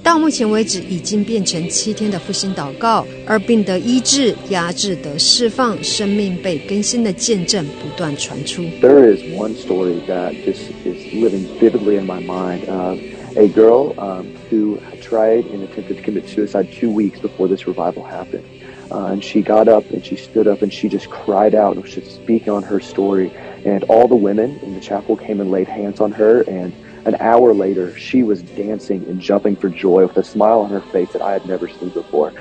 [0.04, 8.64] 到目前为止，已经变成七天的复兴祷告，而病得医治、压制得释放、生命被更新的见证不断传出。
[8.82, 12.62] There is one story that just is living vividly in my mind.
[12.68, 12.98] Uh,
[13.36, 18.04] a girl um, who tried and attempted to commit suicide two weeks before this revival
[18.04, 18.44] happened.
[18.90, 21.84] Uh, and she got up and she stood up and she just cried out and
[21.84, 23.32] was just speaking on her story.
[23.64, 26.74] And all the women in the chapel came and laid hands on her and
[27.05, 30.81] An hour later, she was dancing and jumping for joy with a smile on her
[30.93, 32.33] face that I had never seen before.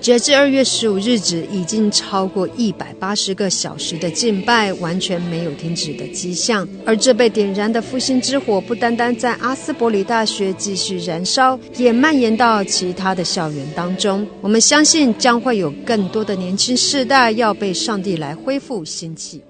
[0.00, 6.66] 截至二月十五日止，已经超过一百八十个小时的敬拜，完全没有停止的迹象。
[6.86, 14.24] 而这被点燃的复兴之火，不单单在阿斯伯里大学继续燃烧，也蔓延到其他的校园当中。
[14.40, 19.42] 我们相信，将会有更多的年轻世代要被上帝来恢复兴起。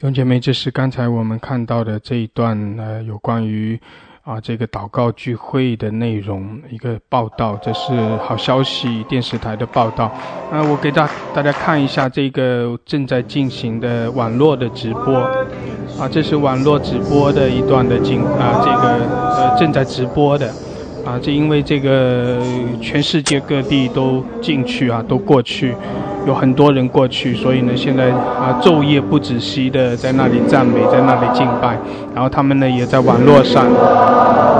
[0.00, 3.78] 兄姐妹，这是刚才我们看到的这一段，呃，有关于
[4.22, 7.54] 啊这个祷告聚会的内容一个报道。
[7.62, 10.06] 这是好消息电视台的报道。
[10.50, 15.18] 啊，我给大大家看一下这个正在进行的网络的直播。
[15.98, 20.50] 啊，这是网络直播的一段的进啊，这个呃正在直播的。
[21.10, 22.38] 啊，这因为这个
[22.80, 25.74] 全世界各地都进去啊，都过去，
[26.24, 31.76] 有很多人过去，所以呢，现在啊昼夜不止息的在那里赞美，在那里敬拜，
[32.14, 33.66] 然后他们呢也在网络上，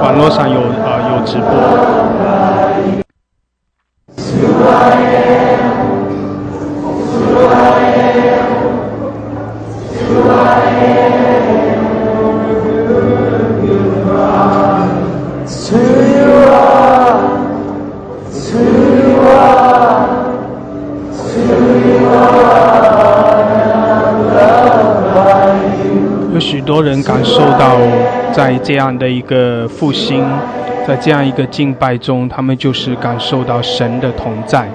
[0.02, 1.46] 网络上有啊有直播。
[26.60, 27.78] 许多人感受到，
[28.32, 30.22] 在这样的一个复兴，
[30.86, 34.68] 在这样一个敬拜中，他们就是感受到神的同在。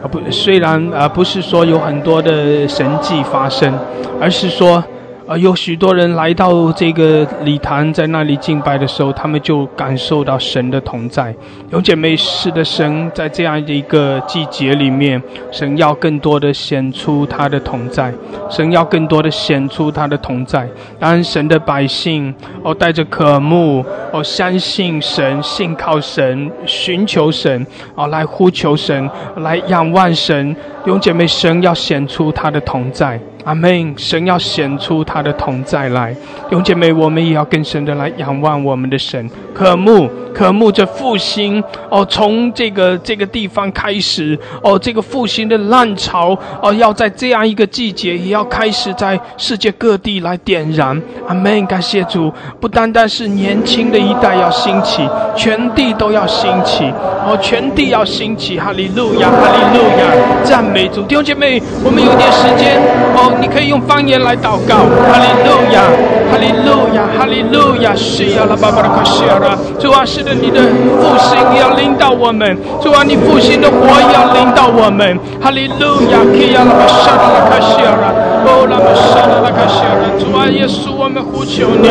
[0.00, 3.76] 啊不，虽然啊不是说有很多的神迹发生，
[4.20, 4.82] 而是说
[5.28, 11.34] 呃，有许多人来到这个礼堂，在那里敬拜的时候，他们就感受到神的同在。
[11.70, 18.14] 有姐妹是的，神在这样的一个季节里面，神要更多的显出他的同在，
[18.48, 20.68] 神要更多的显出他的同在。
[21.00, 30.54] 当神的百姓哦，带着渴慕哦，相信神，信靠神，寻求神哦，来呼求神，来仰望神。
[30.84, 33.20] 有姐妹，神要显出他的同在。
[33.46, 33.94] 阿门！
[33.96, 51.00] 神要显出他的同在来，弟兄姐妹，我们也要更深的来仰望我们的神，渴慕渴慕着复兴哦，从这个这个地方开始哦，这个复兴的浪潮哦，要在这样一个季节，也要开始在世界各地来点燃。
[51.28, 51.64] 阿门！
[51.66, 56.92] 感谢主，不单单是年轻的一代要兴起，全地都要兴起
[57.24, 58.58] 哦，全地要兴起！
[58.58, 61.02] 哈利路亚，哈利路亚，赞美主！
[61.02, 62.82] 弟兄姐妹，我们有点时间
[63.14, 63.34] 哦。
[63.40, 64.76] 你可以用方言来祷告，
[65.08, 65.82] 哈利路亚，
[66.30, 70.60] 哈利路亚，哈利路亚，是呀啦巴巴拉卡西尔啦，主啊，是的，你的
[71.00, 73.76] 复兴要领导我们，主啊，你复兴的火
[74.12, 78.20] 要领导我们，哈利路亚，基亚啦巴沙的拉卡西亚啦，哦啦巴沙拉。
[78.20, 78.25] 卡西尔啦，
[78.68, 81.88] 拉姆沙拉拉卡西尔，主啊，耶稣，我们呼求你，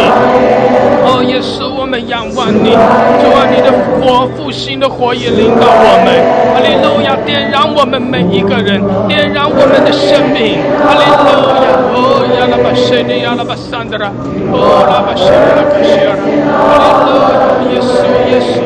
[1.03, 6.07] 哦，耶稣，我们仰望你，主啊，你的火复兴的火也临到我们，
[6.53, 11.29] 哈利路亚，点燃我们每一个人，点燃我们的生命，哈利路
[11.63, 14.11] 亚，哦，亚拉巴谢尼亚拉巴桑德拉，
[14.51, 16.15] 哦，拉巴谢拉卡西尔，
[16.51, 17.39] 哈利路亚，
[17.71, 18.63] 耶稣，耶稣，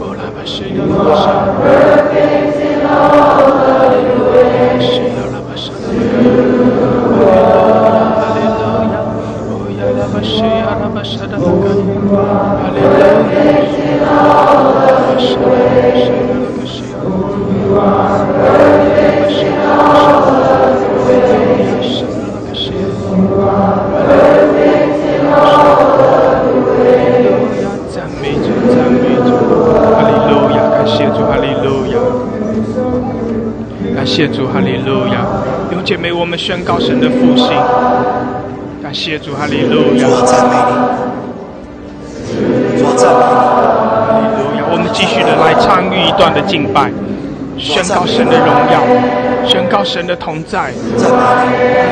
[0.00, 0.80] 哦，拉巴谢拉
[1.14, 1.32] 卡。
[34.04, 35.24] 谢主，哈利路亚！
[35.70, 37.48] 弟兄姐妹，我们宣告神的复兴。
[38.92, 40.06] 感谢主，哈利路亚！
[40.26, 40.74] 赞美你，
[42.94, 43.24] 赞美你，
[44.04, 44.60] 哈利路亚！
[44.70, 46.92] 我们继续的来参与一段的敬拜，
[47.56, 48.84] 宣告神的荣耀，
[49.48, 50.74] 宣告神的同在。
[51.00, 51.08] 哈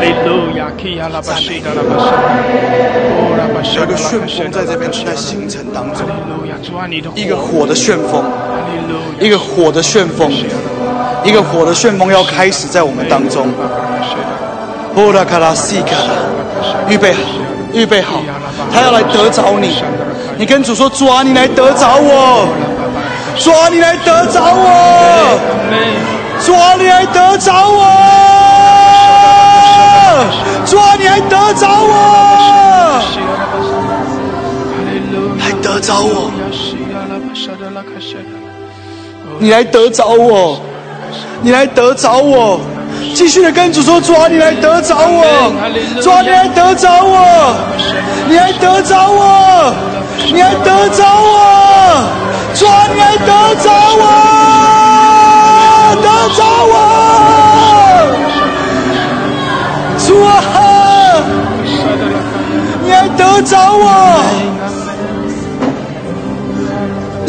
[0.02, 0.66] 利路亚！
[3.74, 6.06] 有个旋风在这边在形成当中，
[7.14, 8.22] 一个火的旋风，
[9.18, 10.30] 一个火的旋风。
[11.24, 13.46] 一个火的旋风要开始在我们当中。
[14.92, 15.94] 布拉卡拉西卡，
[16.88, 17.20] 预备好，
[17.72, 18.20] 预备好，
[18.72, 19.82] 他要来得着你。
[20.38, 22.48] 你跟主说：主啊，你来得着我。
[23.38, 25.38] 主啊，你来得着我。
[26.44, 27.80] 主啊，你来得着我。
[30.66, 31.90] 主啊，你来得着我。
[35.38, 36.30] 来得着我。
[39.38, 40.60] 你来得着我。
[41.42, 42.60] 你来得着我，
[43.20, 45.22] 继续的跟主说：主啊，你来得着我，
[46.00, 47.14] 主啊，你来得着我，
[48.26, 49.74] 你来得着我，
[50.32, 51.36] 你来得着我，
[52.54, 54.04] 主啊，你来得着我，
[56.00, 56.40] 得着
[56.72, 56.74] 我，
[59.98, 60.28] 主啊，
[62.82, 63.84] 你来得着我。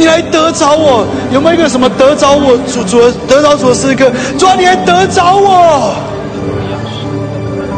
[0.01, 4.11] 你来得着我，有没有一个什么得着我主主得着主的诗歌？
[4.35, 5.93] 主啊，你来得着我，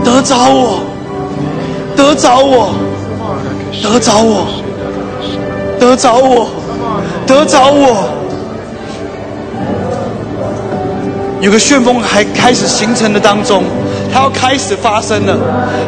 [0.06, 0.80] 得着我，
[1.98, 2.74] 得着我，
[3.82, 4.48] 得着我，
[5.78, 6.48] 得着我，
[7.28, 8.08] 得着我。
[11.42, 13.66] 有个旋风还开始形成的当中。
[14.14, 15.36] 它要开始发生了，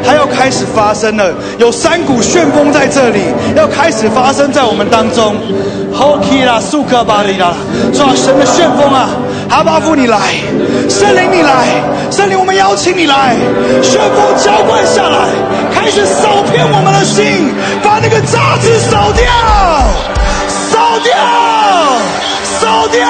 [0.03, 3.19] 它要开始发生了，有三股旋风在这里，
[3.55, 5.35] 要开始发生在我们当中。
[5.93, 7.53] Hoki 啦，苏克巴里啦，
[7.93, 9.07] 抓神的旋风啊！
[9.49, 10.17] 哈巴夫你来，
[10.89, 11.67] 圣灵你来，
[12.11, 13.33] 圣灵我们邀请你来，
[13.81, 15.29] 旋风浇灌下来，
[15.73, 17.49] 开始扫遍我们的心，
[17.81, 19.23] 把那个渣子扫掉，
[20.49, 21.15] 扫掉，
[22.59, 23.07] 扫掉，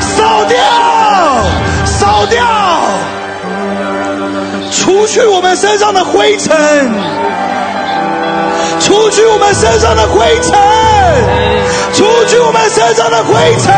[0.00, 0.56] 扫掉，
[1.84, 2.59] 扫掉。
[5.00, 6.54] 除去我们身上的灰尘，
[8.80, 10.52] 除去我们身上的灰尘，
[11.94, 13.72] 除去我们身上的灰尘，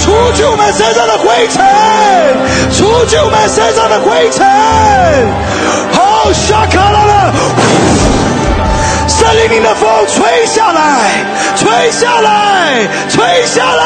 [0.00, 1.64] 除去我们身上的灰尘，
[2.72, 4.44] 除去我们身上的灰尘。
[5.92, 7.32] 好，下卡拉了，
[9.06, 11.24] 森林里的风吹下来，
[11.54, 13.84] 吹下来，吹下来。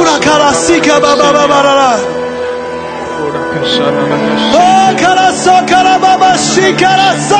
[0.00, 1.98] 呼啦卡拉西卡巴巴巴巴啦啦！
[4.54, 7.36] 哦，卡拉索卡拉巴巴西卡拉索，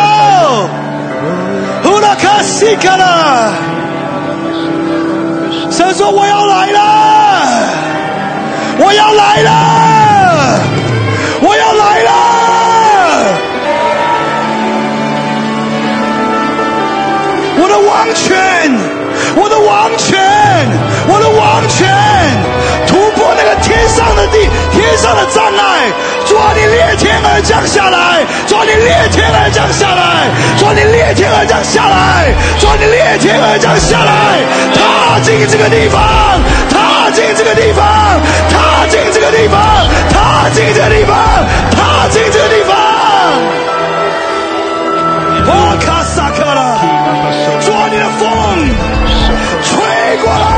[1.87, 3.51] 乌拉卡西卡拉。
[5.71, 6.81] 神说我要来了，
[8.79, 9.51] 我要来了，
[11.41, 12.11] 我要来了。
[17.57, 18.37] 我的王权，
[19.37, 20.21] 我的王权，
[21.09, 22.49] 我的王权。
[22.91, 25.86] 突破那个天上的地，天上的障碍，
[26.26, 30.26] 主啊，你裂天而降下来，主啊，你裂天而降下来，
[30.59, 34.43] 主啊，你裂天而降下来，主啊，你裂天而降下来，
[34.74, 36.03] 踏进这个地方，
[36.68, 37.86] 踏进这个地方，
[38.51, 39.55] 踏进这个地方，
[40.11, 41.14] 踏进这个地方，
[41.78, 42.74] 踏进这个地方。
[45.47, 46.59] 我卡萨克了，
[47.62, 48.26] 主啊，你的风
[49.62, 49.68] 吹
[50.24, 50.49] 过来。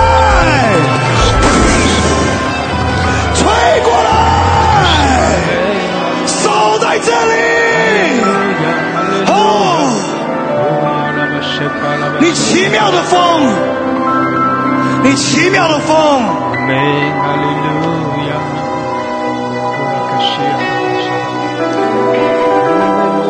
[12.72, 13.20] 妙的风，
[15.04, 16.22] 你奇妙的风，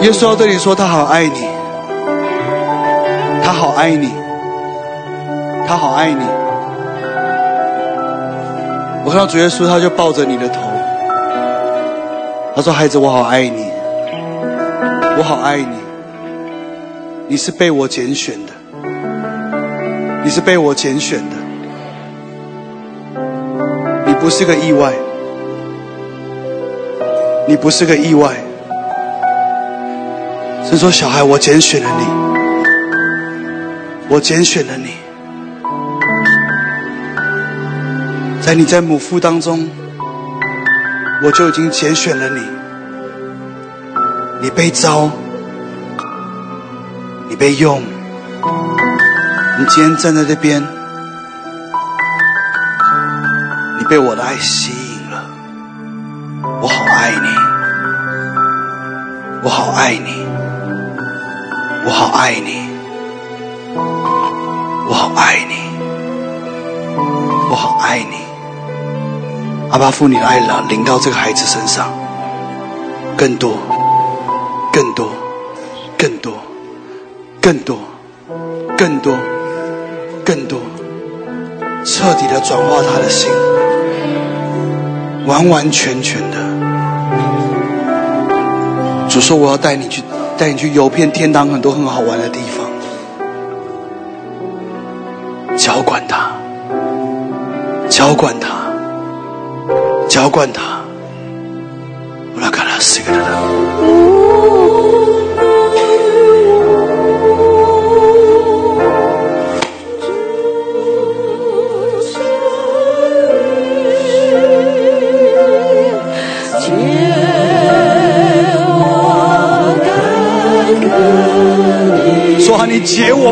[0.02, 1.48] 耶稣要对你说，他好爱你，
[3.42, 4.12] 他好爱你，
[5.66, 6.24] 他好爱你。
[9.04, 10.60] 我看到主耶稣，他就抱着你的头。
[12.54, 13.70] 他说：“孩子，我好爱你，
[15.18, 15.76] 我好爱你。
[17.28, 18.52] 你是被我拣选的，
[20.24, 21.36] 你是被我拣选的，
[24.06, 24.92] 你不是个意外，
[27.48, 28.34] 你不是个意外。
[30.64, 32.06] 是说，小孩，我拣选了你，
[34.08, 34.94] 我拣选了你，
[38.40, 39.68] 在你在母腹当中。”
[41.24, 42.40] 我就已经拣选了你，
[44.40, 45.08] 你被招，
[47.28, 47.80] 你被用，
[49.58, 50.62] 你今天站在这边，
[53.78, 55.24] 你被我的爱吸引了，
[56.62, 57.28] 我好爱你，
[59.42, 60.26] 我好爱你，
[61.84, 62.70] 我好爱你，
[64.88, 65.54] 我好爱你，
[67.50, 68.16] 我好爱你。
[69.70, 71.92] 阿爸父，你的爱了临到这个孩子身上，
[73.18, 73.58] 更多，
[74.72, 75.12] 更多，
[75.98, 76.38] 更多，
[77.40, 77.78] 更多，
[78.78, 79.18] 更多，
[81.84, 83.30] 彻底的转化他的心，
[85.26, 86.36] 完完全全的。
[89.08, 90.02] 主说：“我要带你去，
[90.38, 92.66] 带你去游遍天堂很多很好玩的地方，
[95.56, 96.30] 浇灌他，
[97.88, 98.48] 浇灌他。”
[100.08, 100.62] 浇灌他，
[102.34, 103.61] 我来看他是个人。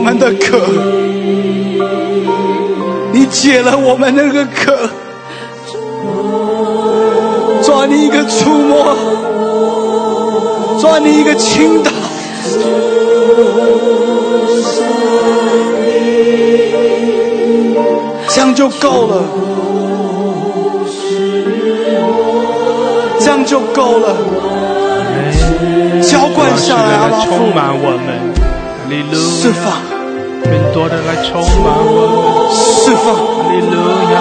[0.01, 0.59] 我们的渴，
[3.13, 4.89] 你解了我们那个渴。
[7.63, 8.97] 抓你一个触摸，
[10.81, 11.91] 抓你一个倾倒，
[18.29, 19.23] 这样就够了，
[23.19, 24.17] 这样就够了，
[26.03, 28.30] 浇灌下来，充满我们，
[29.15, 29.79] 释放，
[30.43, 32.43] 更多的来充满我。
[32.43, 33.79] 们，释放，哈利路
[34.11, 34.15] 亚。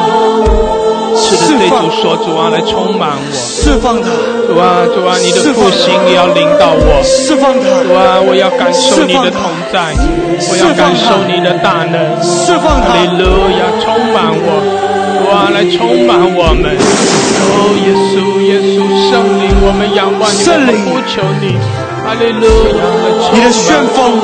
[1.18, 4.08] 是的，对主说：“主啊，来充满我，释放他。
[4.46, 7.66] 主啊，主啊，你的复兴也要领导我，释放他。
[7.82, 9.42] 主啊，我要感受你的同
[9.74, 9.90] 在，
[10.50, 12.78] 我要感受你的大能，释放。
[12.80, 12.94] 他。
[12.94, 13.26] 哈利路
[13.58, 14.62] 亚，充满我，
[15.18, 16.78] 主啊，来充满我们。
[16.78, 21.58] 哦，耶稣，耶稣，圣灵，我们仰望你，我们，呼求你，
[22.16, 24.20] 你的旋风，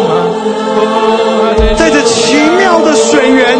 [1.77, 3.59] 带着奇妙的水源。”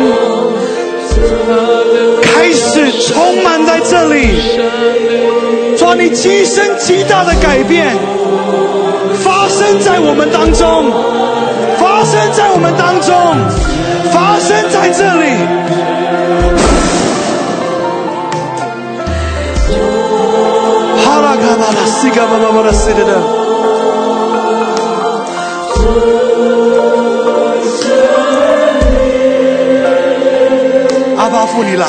[2.22, 4.60] 开始充满在这里，
[5.78, 7.98] 抓你极深极大的改变
[9.24, 10.92] 发生在我们当中，
[11.80, 13.16] 发生在我们当中，
[14.12, 15.26] 发生在这里。
[31.18, 31.86] 阿爸父，你来！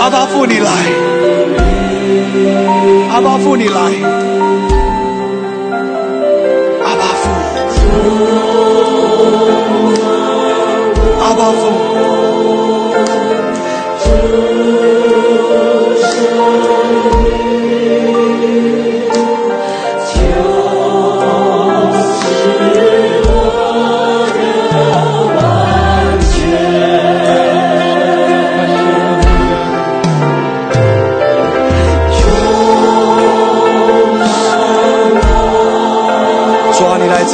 [0.00, 0.70] 阿巴父你来，
[3.10, 3.80] 阿巴父你来，
[6.84, 7.24] 阿巴父，
[11.20, 12.33] 阿巴父。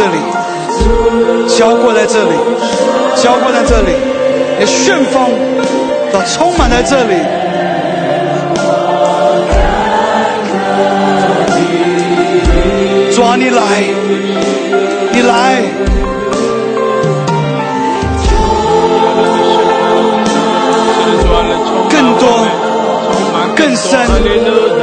[0.00, 0.16] 这里，
[1.46, 2.30] 浇灌在这里，
[3.22, 3.92] 浇灌在这里，
[4.54, 5.28] 你的旋风
[6.10, 7.16] 都充满在这里。
[13.14, 13.60] 主啊，你来，
[15.12, 15.60] 你来，
[21.90, 22.24] 更多，
[23.54, 24.00] 更深。
[24.06, 24.48] 哈利路
[24.80, 24.82] 亚，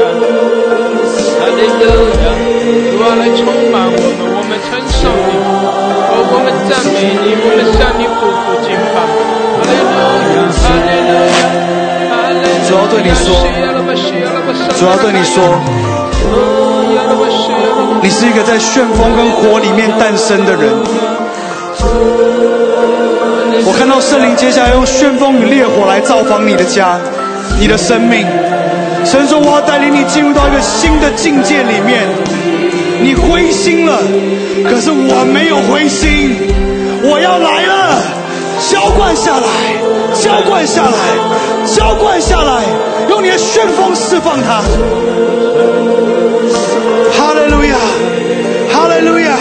[1.39, 1.83] 哈利路
[2.21, 2.25] 亚，
[2.91, 3.41] 主啊，来充
[3.71, 3.97] 满我们，
[4.35, 4.51] 我们，
[6.97, 8.97] 我们向你匍匐敬拜。
[9.57, 9.93] 哈利路
[10.33, 11.37] 亚，哈利路亚，
[12.09, 12.65] 哈利路亚。
[12.67, 13.25] 主要对你说
[14.77, 15.35] 主要对你说，
[18.01, 20.71] 你是一个在旋风跟火里面诞生的人。
[23.65, 26.99] 我看到圣灵接下来用旋风与烈火来造访你的家，
[27.59, 28.25] 你的生命。
[29.05, 32.07] 神说：“我要带领你进入到一个新的境界里面。
[32.99, 33.99] 你灰心了，
[34.65, 36.35] 可是我没有灰心，
[37.09, 38.03] 我要来了，
[38.69, 39.47] 浇灌下来，
[40.13, 40.91] 浇灌下来，
[41.65, 42.63] 浇灌下来，
[43.09, 44.61] 用你的旋风释放它。
[47.15, 47.77] 哈利路亚，
[48.73, 49.37] 哈利路亚。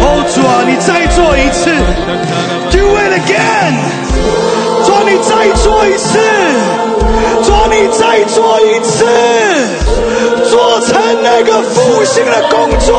[0.00, 1.74] 哦，主啊，你再做一次
[2.70, 3.74] ，Do it again。
[4.84, 6.18] 主，你再做一次，
[7.42, 9.04] 主，你再做一次，
[11.22, 12.98] 那个复兴的工作。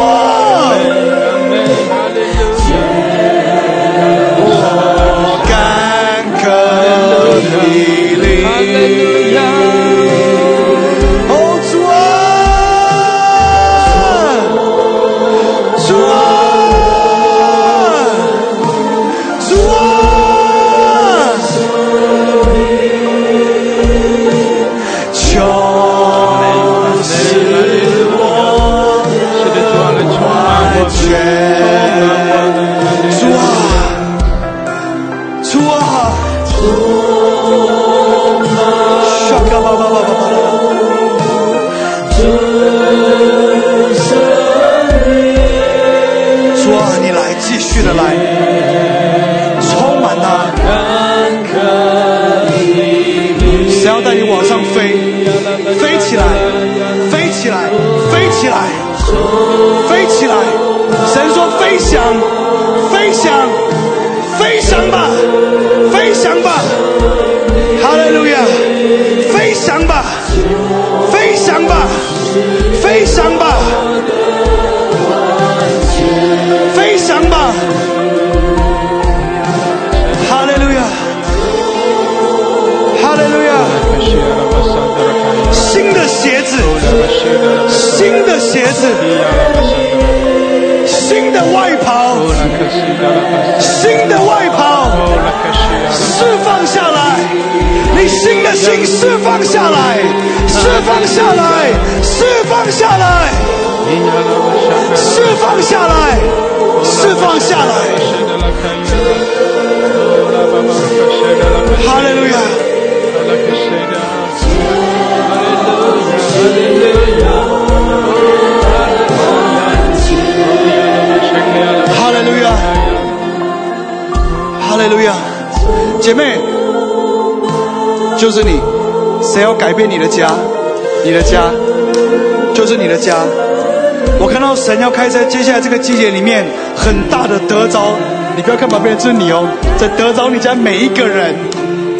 [137.30, 137.96] 的得着，
[138.36, 141.36] 你不要看旁边，这是你哦，在得着你家每一个人，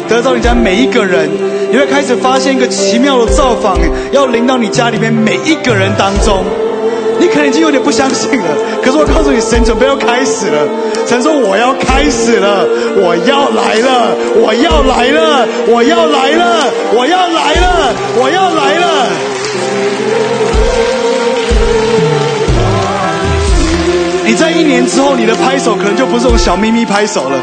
[0.08, 1.28] 得着你家每一个人，
[1.70, 3.78] 你会开始发现一个奇妙的造访，
[4.10, 6.44] 要临到你家里面每一个人当中。
[7.20, 8.48] 你可能已经有点不相信了，
[8.82, 10.66] 可是我告诉你，神准备要开始了。
[11.06, 12.64] 神说：“我要开始了，
[12.96, 16.64] 我要来了，我要来了，我要来了，
[16.96, 19.06] 我要来了，我要来了。”
[24.70, 27.36] 年之后，你的拍手可能就不是这种小咪咪拍手了，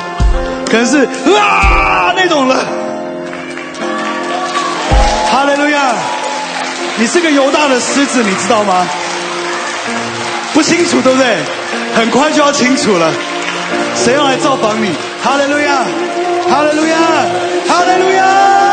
[0.66, 1.06] 可能是
[1.38, 2.56] 啊那种了。
[5.30, 5.94] 哈利路亚！
[6.98, 8.88] 你是个犹大的狮子，你知道吗？
[10.54, 11.36] 不清楚，对不对？
[11.94, 13.12] 很快就要清楚了。
[13.94, 14.90] 谁要来造访你？
[15.22, 15.84] 哈利路亚！
[16.50, 16.98] 哈利路亚！
[17.68, 18.67] 哈利路亚！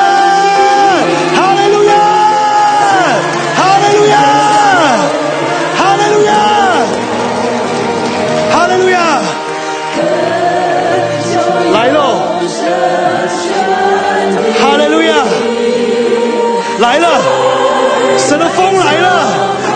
[18.27, 19.07] 神的风来了！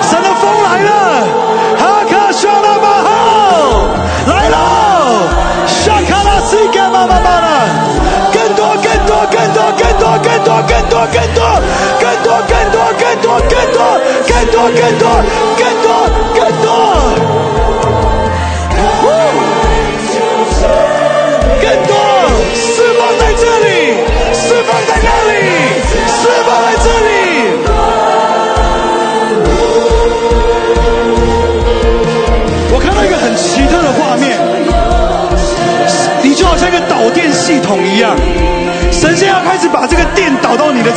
[0.00, 0.90] 神的风来了！
[1.78, 3.08] 哈卡夏拉巴吼！
[4.26, 4.56] 来了，
[5.66, 7.46] 夏卡拉西嘎巴巴巴了！
[8.32, 11.20] 更多更多更多更多更多更多更
[12.22, 13.76] 多更多更多
[14.26, 15.47] 更多更多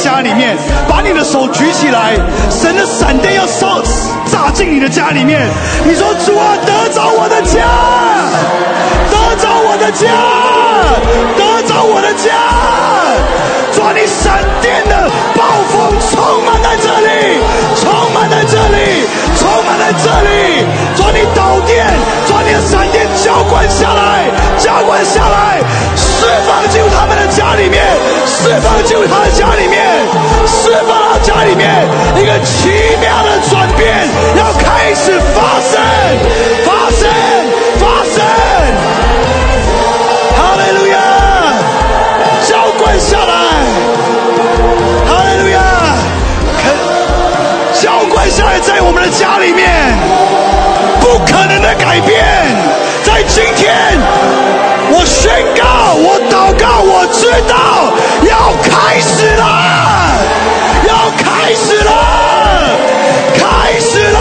[0.02, 0.58] 家里面，
[0.90, 2.16] 把你的手举起来，
[2.50, 3.82] 神的闪电要烧
[4.32, 5.48] 炸进你的家里面。
[5.86, 7.62] 你说主啊，得着我的家，
[9.12, 10.10] 得着我的家，
[11.38, 12.34] 得着我的家，
[13.72, 17.40] 抓，你闪电的暴风充满在这里，
[17.80, 19.06] 充满在这里，
[19.38, 21.86] 充满在这里，抓，你导，电
[23.42, 24.30] 浇灌下来，
[24.60, 25.58] 浇灌下来，
[25.96, 27.84] 释放进他们的家里面，
[28.28, 29.84] 释放进他的家里面，
[30.46, 31.68] 释放到家里面，
[32.18, 32.70] 一个奇
[33.02, 35.82] 妙的转变要开始发生，
[36.64, 37.10] 发生，
[37.80, 38.24] 发生，
[40.38, 41.00] 哈利路亚，
[42.48, 43.34] 浇灌下来，
[45.10, 45.60] 哈利路亚，
[46.62, 46.64] 恳
[47.82, 49.68] 浇灌下来在我们的家里面，
[51.02, 52.24] 不可能的改变，
[53.28, 53.72] 今天，
[54.92, 57.56] 我宣告，我祷告，我知道
[58.28, 59.44] 要开始了，
[60.88, 61.92] 要开始了，
[63.36, 64.20] 开始了，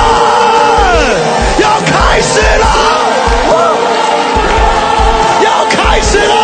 [1.59, 2.65] 要开始了，
[5.43, 6.35] 要开始了。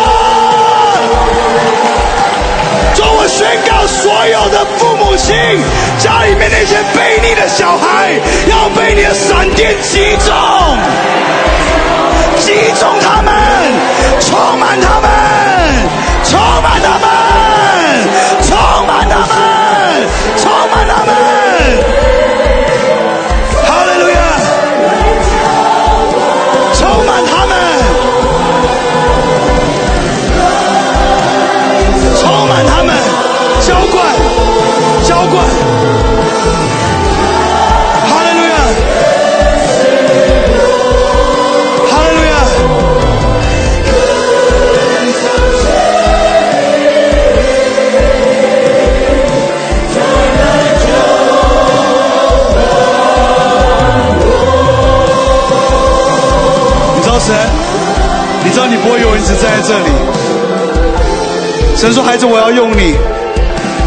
[2.95, 5.35] 主，我宣告，所有的父母亲
[5.99, 10.33] 家里面那些悖逆的小孩，要被你的闪电击中，
[12.39, 13.33] 击中他们，
[14.21, 15.09] 充满他们，
[16.23, 17.16] 充满他们，
[58.77, 59.89] 你不会永远只站在这里。
[61.75, 62.95] 神说：“孩子，我要用你，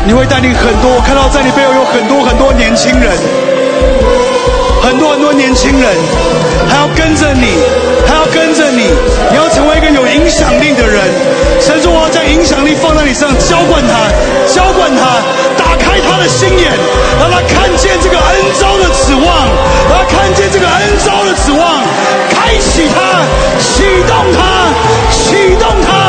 [0.05, 0.91] 你会带领很多。
[0.91, 3.13] 我看到在你背后有很多很多年轻人，
[4.83, 5.97] 很多很多年轻人，
[6.69, 7.47] 还要跟着你，
[8.07, 8.91] 还要跟着你。
[9.31, 11.05] 你要成为一个有影响力的人。
[11.61, 14.09] 神说：我要将影响力放在你身上，浇灌他，
[14.49, 15.21] 浇灌他，
[15.57, 16.73] 打开他的心眼，
[17.21, 18.29] 让他看见这个恩
[18.59, 19.29] 招的指望，
[19.91, 21.85] 让他看见这个恩招的指望，
[22.33, 23.21] 开启他，
[23.61, 24.41] 启动他，
[25.13, 26.00] 启动他。”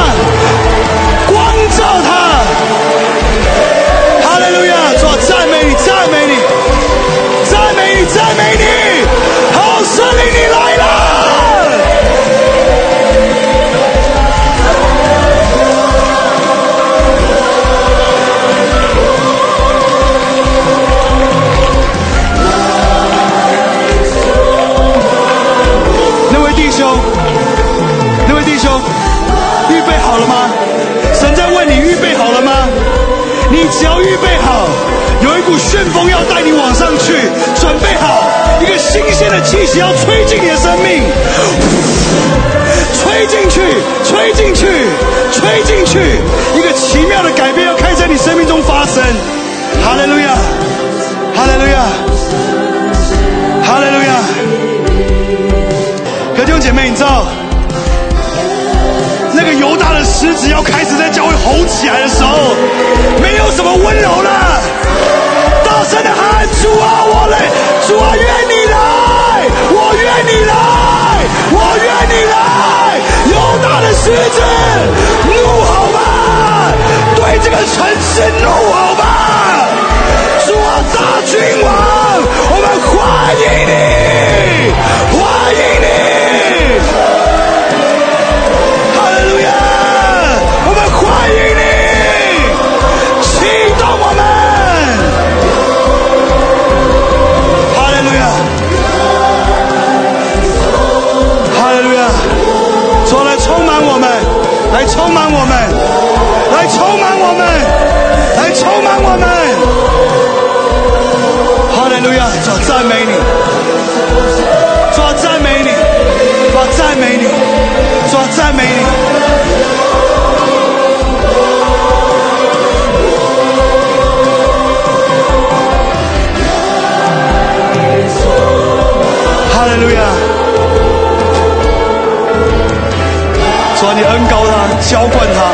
[135.02, 135.50] 浇灌他，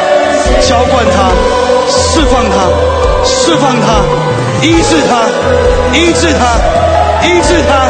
[0.59, 1.31] 浇灌他，
[1.87, 2.67] 释放他，
[3.23, 4.03] 释放他，
[4.61, 5.23] 医治他，
[5.97, 6.59] 医治他，
[7.25, 7.87] 医治他。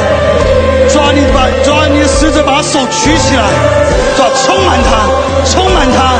[0.93, 3.41] 抓，你把抓，你的使者把手举起来，
[4.15, 5.09] 抓，充满他，
[5.49, 6.13] 充满他。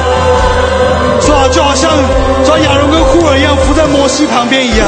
[1.21, 1.91] 抓，就好像
[2.43, 4.87] 抓亚伦跟户尔一样伏在摩西旁边一样。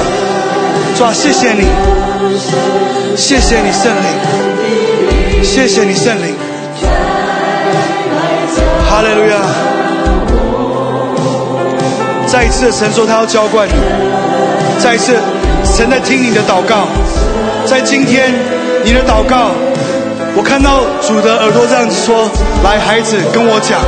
[0.98, 1.68] 抓，谢谢你，
[3.16, 6.49] 谢谢你圣灵，谢谢你圣灵。
[12.60, 13.74] 次的神说他要浇灌你，
[14.80, 15.16] 再一次
[15.64, 16.90] 神在听你的祷告，
[17.66, 18.34] 在今天
[18.84, 19.52] 你的祷告，
[20.36, 22.30] 我看到主的耳朵这样子说
[22.62, 23.80] ：“来，孩子，跟我讲，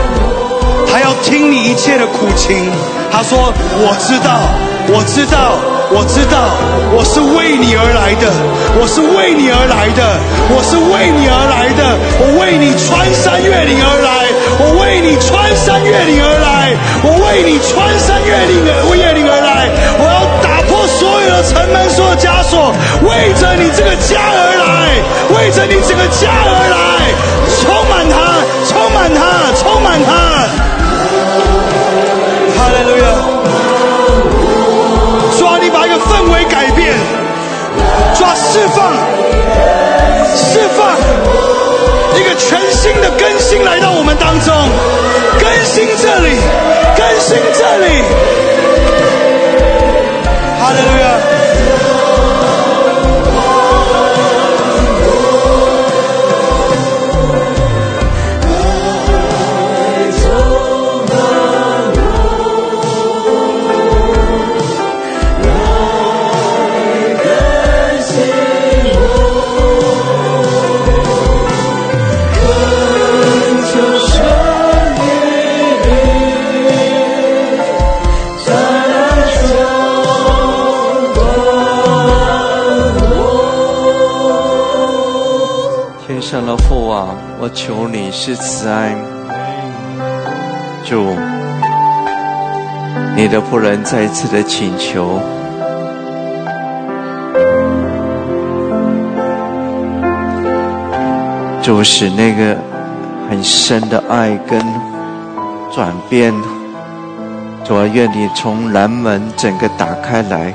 [0.87, 2.71] 他要听你一切的苦情。”
[3.11, 3.51] 他说
[3.83, 4.39] ：“我知道，
[4.87, 5.59] 我知道，
[5.91, 6.55] 我知道，
[6.95, 8.31] 我是为你而来的，
[8.79, 10.15] 我是为你而来的，
[10.47, 14.20] 我是为你而来的，我为你穿山越岭而来，
[14.59, 16.73] 我为你穿山越岭而来，
[17.03, 22.73] 我为你穿山越岭而越岭而来，我要打破所有的城门，所有枷锁，
[23.03, 25.01] 为着你这个家而来，
[25.35, 27.13] 为着你这个家而来，
[27.61, 30.09] 充满它，充满它，充满它。
[32.57, 33.05] 哈利路亚！
[35.39, 36.93] 抓，你把一个氛围改变，
[38.13, 38.93] 抓，释放，
[42.51, 44.53] 全新的更新来到我们当中，
[45.39, 46.35] 更新这里，
[46.97, 48.60] 更新这里。
[93.61, 95.19] 人再次的请求，
[101.61, 102.57] 主使那个
[103.29, 104.59] 很深的爱跟
[105.71, 106.33] 转变，
[107.63, 110.53] 主啊，愿你从南门整个打开来，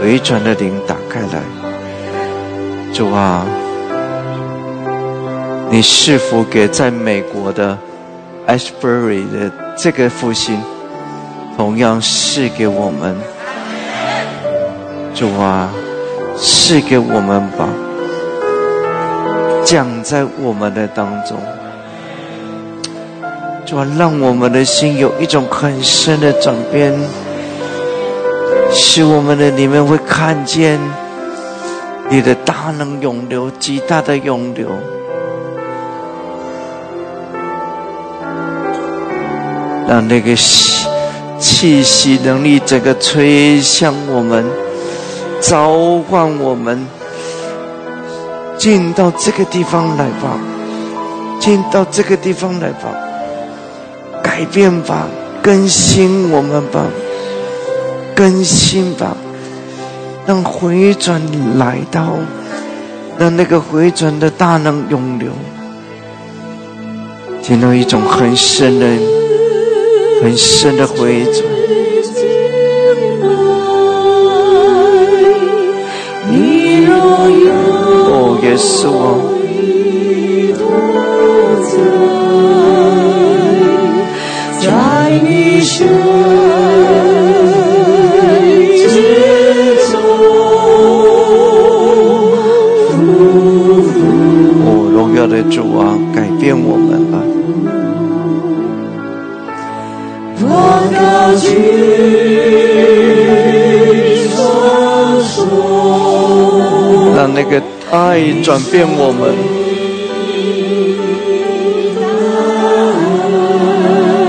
[0.00, 1.42] 回转的灵打开来，
[2.94, 3.44] 主啊。
[5.72, 7.78] 你是否给在美国的
[8.48, 10.60] Ashbury 的这个复兴，
[11.60, 13.14] 同样是给我们，
[15.14, 15.68] 主啊，
[16.38, 17.68] 是给我们吧，
[19.62, 21.36] 降在我们的当中，
[23.66, 26.98] 主啊，让我们的心有一种很深的转变，
[28.72, 30.80] 使我们的里面会看见
[32.08, 34.66] 你的大能涌流，极大的涌流。
[39.86, 40.88] 让那个心
[41.60, 44.42] 气息能力整个吹向我们，
[45.42, 46.86] 召唤我们
[48.56, 50.38] 进到这个地方来吧，
[51.38, 52.88] 进到这个地方来吧，
[54.22, 55.06] 改变吧，
[55.42, 56.86] 更新我们吧，
[58.16, 59.14] 更新吧，
[60.26, 61.20] 让回转
[61.58, 62.14] 来到，
[63.18, 65.30] 让那个回转的大能涌流。
[67.42, 68.86] 听到一种很深的、
[70.20, 71.42] 很深的回转。
[78.12, 79.02] 哦，耶稣啊！
[84.60, 84.66] 在
[85.22, 85.86] 你身
[88.76, 88.82] 之
[89.90, 89.92] 中，
[94.64, 96.89] 哦，荣耀的主啊，改变我们
[107.16, 109.20] 让那个爱转变我们。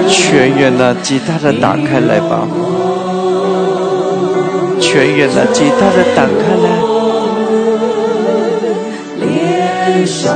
[0.08, 2.47] 全员的吉他的打开来吧，
[4.80, 6.66] 全员的吉他的打开来，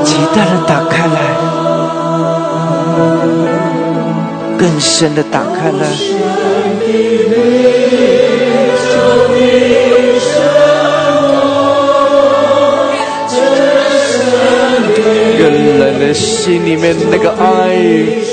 [0.03, 1.17] 吉他的打开来，
[4.57, 5.87] 更深的打开来。
[15.37, 18.25] 人人的心里面那个爱。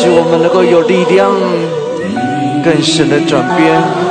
[0.00, 1.34] 使我们能够有力量，
[2.62, 4.07] 更深的转变。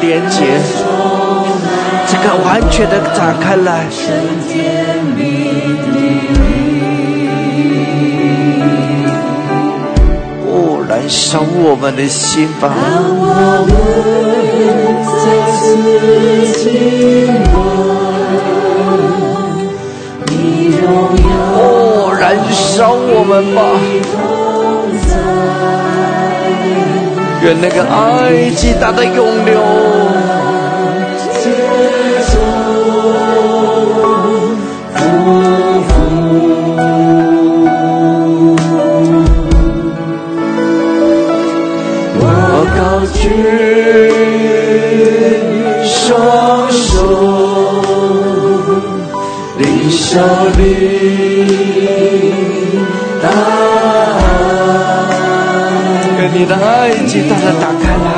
[0.00, 0.44] 连接，
[2.06, 3.86] 这个完全的展开来。
[10.46, 12.72] 哦，燃烧我们的心吧。
[21.52, 23.60] 哦燃烧我们吧！
[27.42, 29.16] 愿那个爱极大的涌
[29.46, 29.58] 流，
[56.40, 58.09] 你的爱极大的打开来，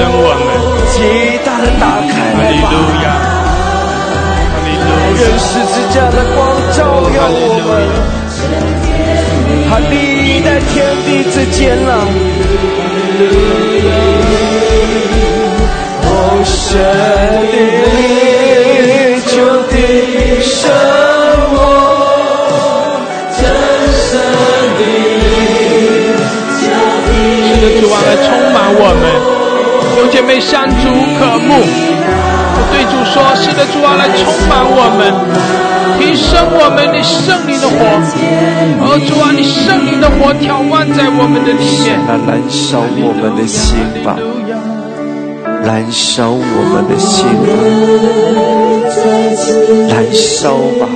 [0.00, 0.48] 提升我们，
[1.76, 2.74] 哈利路
[3.04, 3.06] 亚！
[4.48, 5.20] 哈利路亚！
[5.20, 6.38] 愿十字架的光
[6.72, 6.78] 照
[7.12, 7.70] 耀我们。
[9.68, 9.92] 他立
[10.40, 10.72] 在天
[11.04, 11.92] 地之间了，
[16.02, 16.08] 哦，
[16.46, 16.48] 神
[17.84, 17.86] 的
[19.26, 19.32] 救
[19.68, 19.74] 的
[20.40, 20.72] 生
[21.50, 21.54] 活，
[23.36, 23.40] 真
[23.92, 24.08] 神
[24.78, 24.82] 的
[26.56, 26.66] 是
[27.60, 29.04] 的，主啊，来充满我们，
[30.00, 30.88] 有姐妹相主
[31.18, 31.52] 可慕。
[31.60, 35.12] 我对主说：“是的，主啊，来充满我们，
[35.98, 37.76] 提升我们的圣灵的火。
[38.80, 44.16] 哦，主啊，你圣灵的火眺望在我们的里面，来燃烧我们的心吧，
[45.62, 46.40] 燃烧我
[46.72, 47.52] 们的心吧，
[49.90, 50.88] 燃烧吧，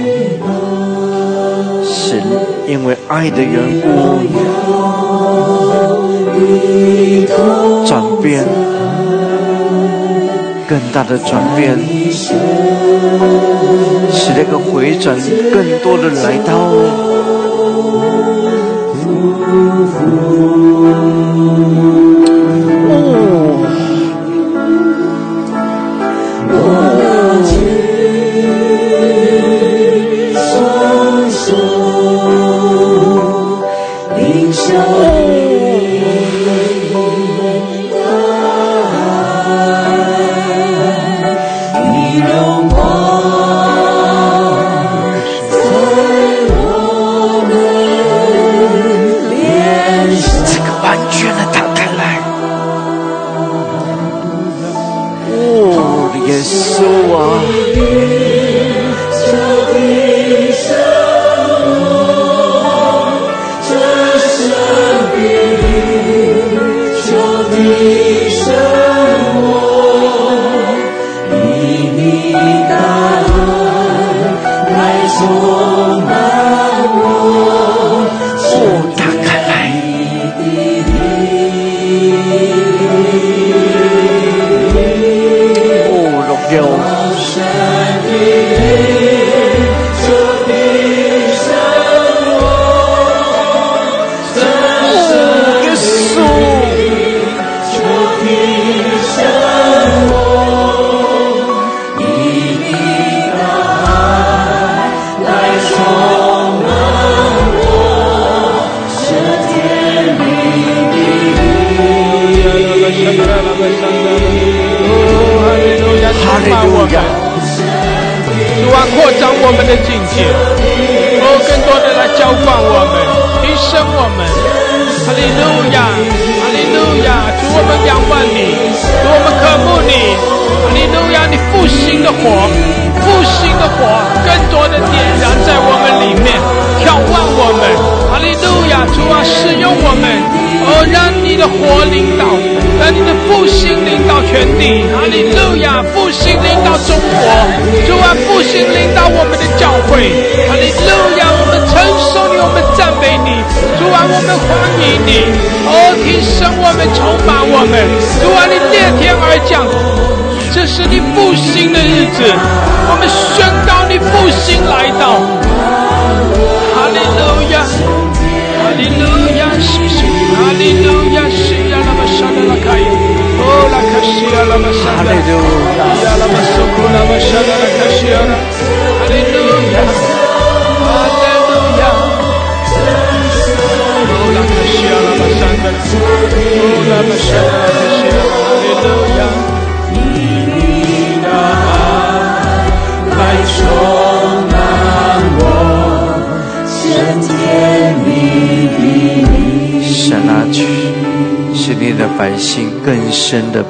[1.84, 2.22] 是
[2.66, 3.86] 因为爱的缘故，
[7.86, 8.42] 转变。”
[10.74, 11.78] 更大的转变，
[12.10, 12.34] 使
[14.36, 15.16] 那个回转
[15.52, 16.72] 更多的来到。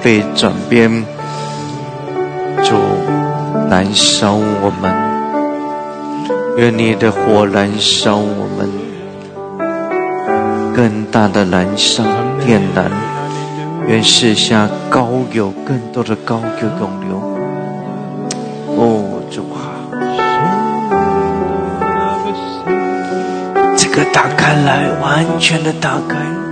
[0.05, 1.03] 被转变，
[2.63, 2.77] 就
[3.71, 4.93] 燃烧我们。
[6.59, 8.69] 愿你的火燃烧我们，
[10.77, 12.05] 更大的燃烧，
[12.45, 12.85] 点燃。
[13.87, 17.17] 愿世下高有更多的高，就永留。
[18.77, 19.89] 哦，主啊，
[23.75, 26.44] 这个打开来，完全的打开。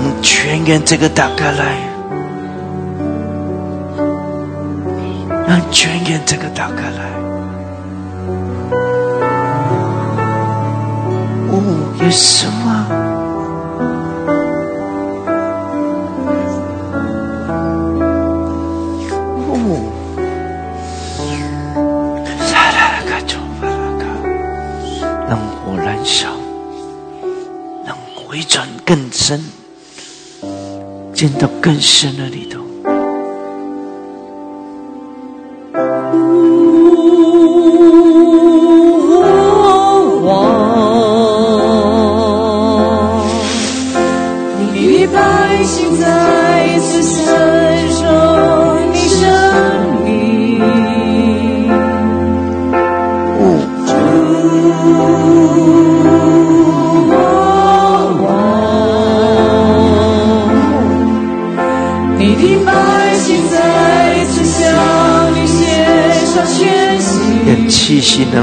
[0.00, 1.76] 让全圆这个打开来，
[5.44, 7.10] 让全圆这个打开来。
[11.50, 11.54] 哦，
[12.00, 12.86] 耶稣啊！
[25.84, 26.28] 燃烧，
[27.84, 29.40] 让回转更深。
[31.18, 32.57] 进到更深的里头。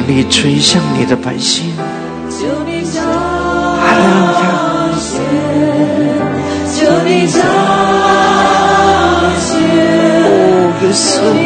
[0.07, 1.73] 你吹向你的百姓。
[2.29, 3.01] 求你彰
[4.99, 5.19] 显，
[6.73, 7.39] 求你彰
[9.39, 9.57] 显。
[10.25, 10.29] 哦，
[10.81, 11.44] 耶稣。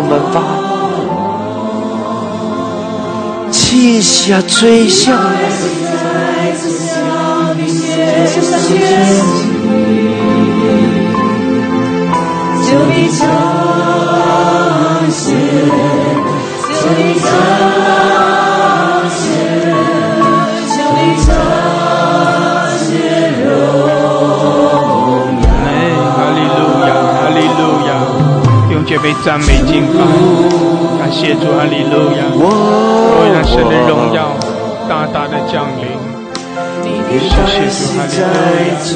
[0.00, 0.38] 我们发，
[3.50, 5.50] 气下吹向，吹
[6.54, 6.94] 向，
[7.56, 7.66] 吹
[8.28, 9.37] 向，吹向。
[29.02, 29.98] 被赞美敬拜，
[30.98, 32.20] 感谢主阿利路亚，
[33.44, 34.36] 神的荣耀
[34.88, 35.86] 大大的降临。
[36.82, 38.18] 你的爱洗在
[38.80, 38.88] 自，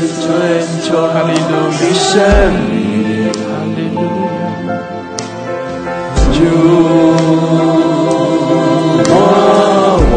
[6.32, 6.44] 主
[10.12, 10.14] 我，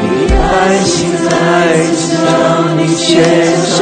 [0.00, 0.50] 你的爱
[0.84, 0.94] 心
[1.28, 1.28] 在
[1.96, 2.04] 自
[2.76, 3.04] 你的全
[3.62, 3.74] 身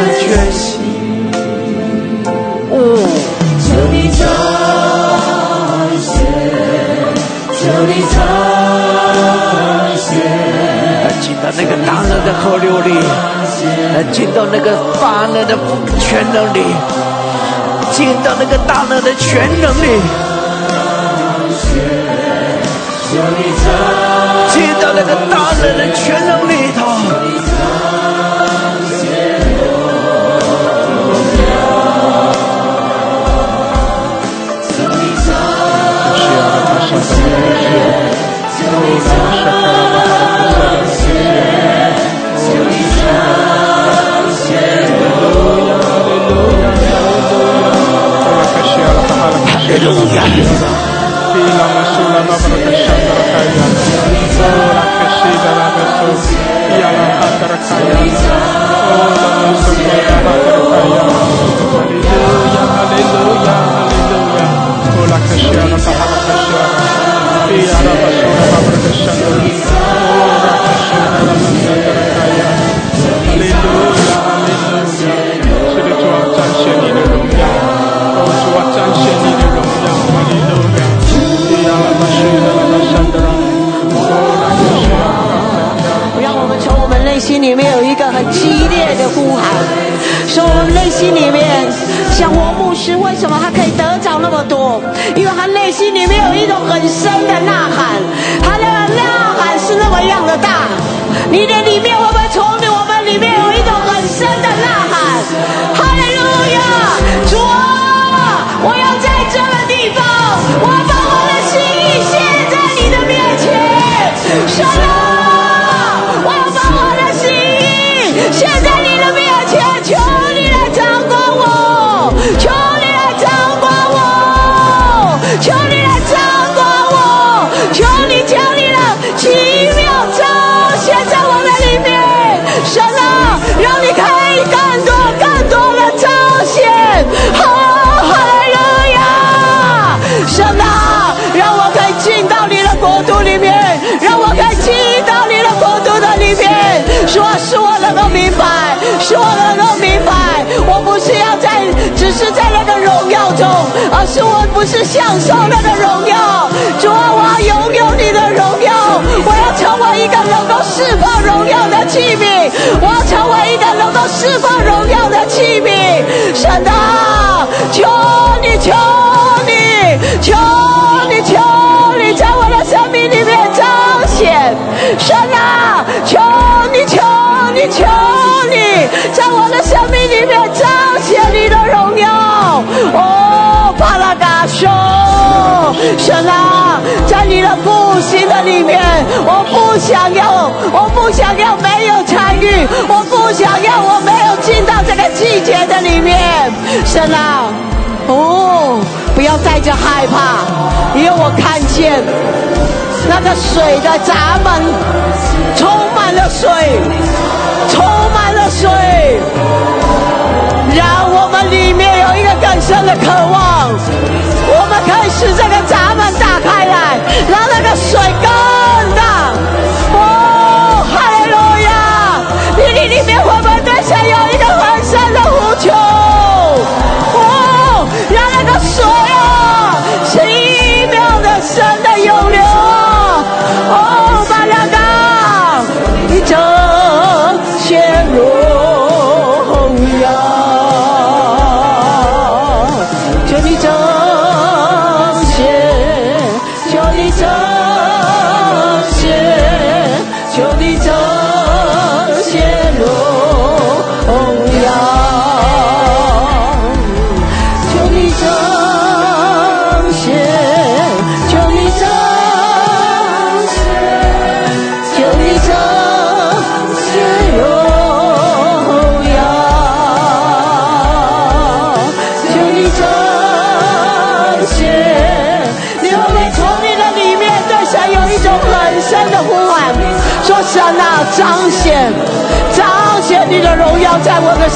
[12.25, 12.95] 的河流里
[13.95, 15.57] 来进到那个大人的
[15.99, 16.65] 全能里
[17.93, 20.35] 进到那个大人的全能里。
[24.49, 27.94] 进到那个大人的全能里头。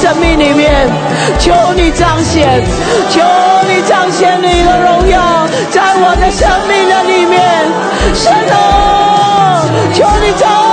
[0.09, 0.89] 生命里面，
[1.39, 2.65] 求你彰显，
[3.11, 3.21] 求
[3.69, 7.39] 你彰显你的荣耀在我的生命的里面，
[8.15, 10.68] 神啊，求你彰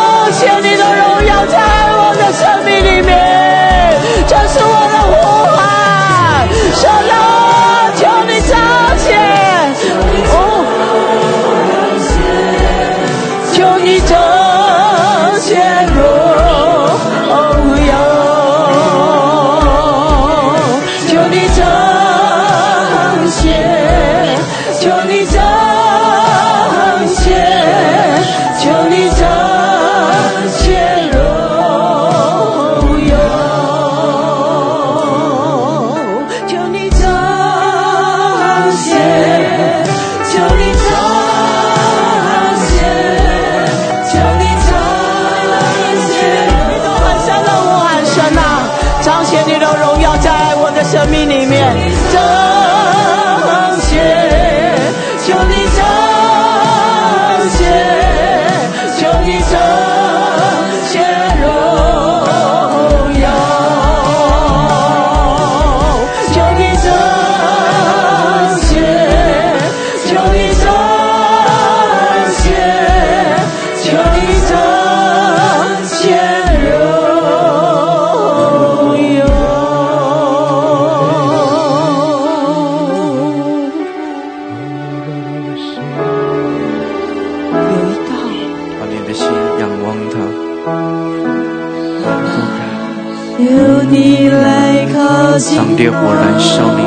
[95.86, 96.82] 烈火燃烧你，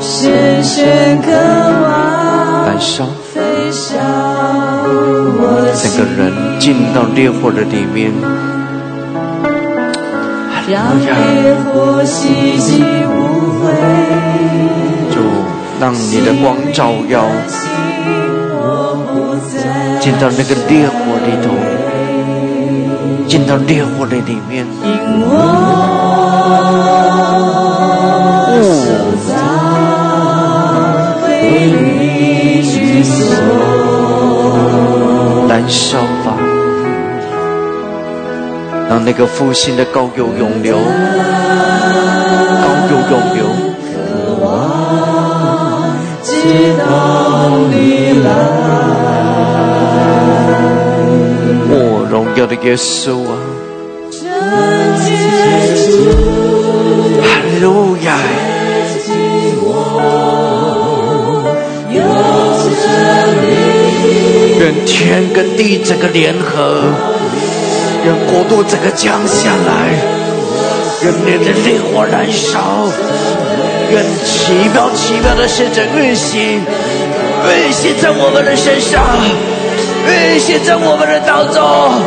[0.00, 3.04] 深深渴望燃烧，
[3.34, 3.40] 飞
[3.72, 3.90] 上
[5.34, 5.42] 我
[5.74, 6.20] 整个人
[6.60, 8.12] 进到烈火的里面。
[10.68, 13.18] 让烈火洗净污
[13.58, 13.66] 秽，
[15.10, 15.18] 主，
[15.80, 17.26] 让你的光照耀，
[19.98, 21.50] 进到那个烈火里头，
[23.26, 24.64] 进到烈火的里面。
[35.48, 36.36] 燃烧吧，
[38.88, 40.76] 让那个复兴的高油涌流，
[42.62, 43.44] 高油涌流。
[46.22, 46.28] 直
[46.78, 46.84] 到
[47.70, 47.74] 你
[48.22, 48.28] 来，
[51.68, 51.74] 我，
[52.10, 53.32] 荣耀的耶稣啊，
[65.56, 66.82] 地整个联合，
[68.04, 69.90] 愿国度整个降下来，
[71.02, 72.88] 愿你的烈火燃烧，
[73.90, 76.60] 愿奇妙奇妙的事情运行，
[77.46, 79.04] 运行在我们的身上，
[80.06, 82.02] 运行在我们的当中，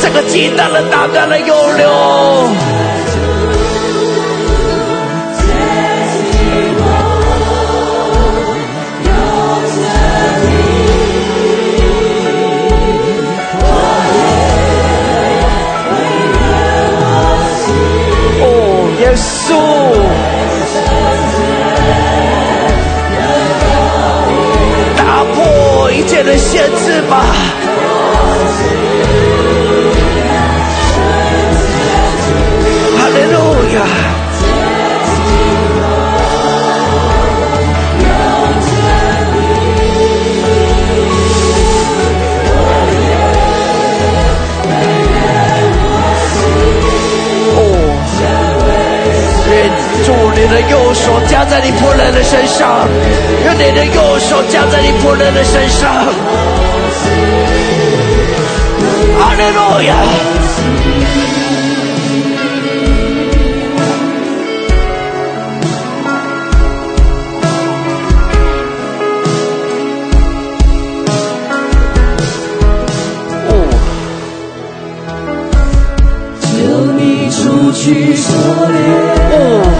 [0.00, 2.81] 这个极大的打断了涌流。
[19.16, 19.54] 稣，
[24.96, 27.24] 打破一切的限制吧！
[50.34, 52.88] 你的右手加在你仆人的身上，
[53.44, 55.92] 用你的右手加在你仆人的身上。
[59.20, 59.94] 阿利路亚！
[77.74, 78.30] 去锁
[78.70, 79.71] 链，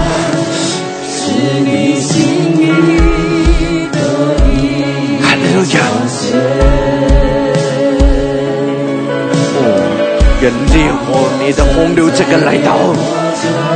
[10.73, 12.75] 烈火，你的洪流这个来到，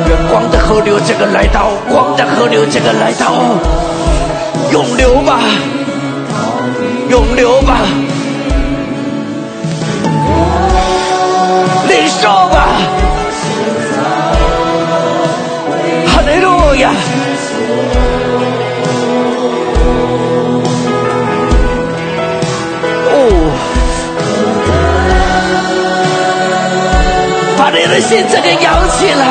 [0.08, 3.34] 月光的河流这个来到，光的河流这个来到，
[4.72, 5.40] 永流吧，
[7.10, 7.82] 永流吧！
[28.08, 29.26] 信这个阳气了，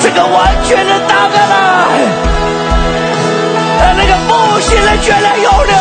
[0.00, 1.88] 这个完全的打哥了，
[3.96, 5.79] 那个不行了，全然有了。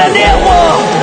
[0.00, 0.99] 的猎物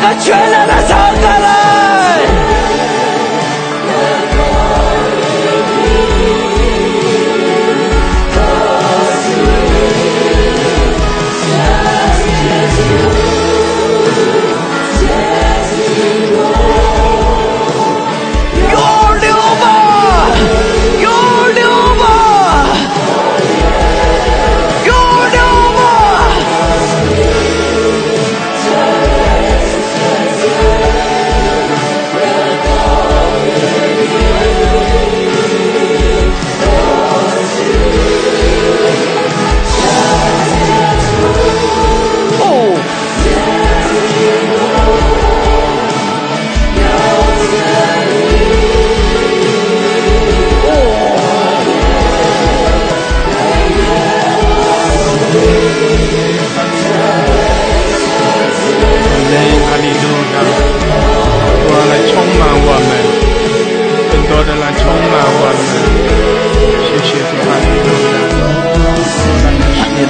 [0.00, 0.87] 这个全然的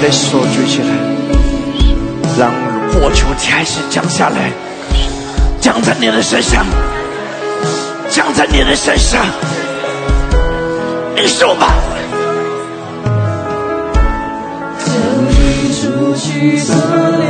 [0.08, 0.88] 的手举起来，
[2.38, 2.50] 让
[2.90, 4.50] 火球开始降下来，
[5.60, 6.64] 降在你的身上，
[8.08, 9.22] 降在你的身上，
[11.14, 11.74] 你说吧。
[14.80, 17.28] 出去做脸，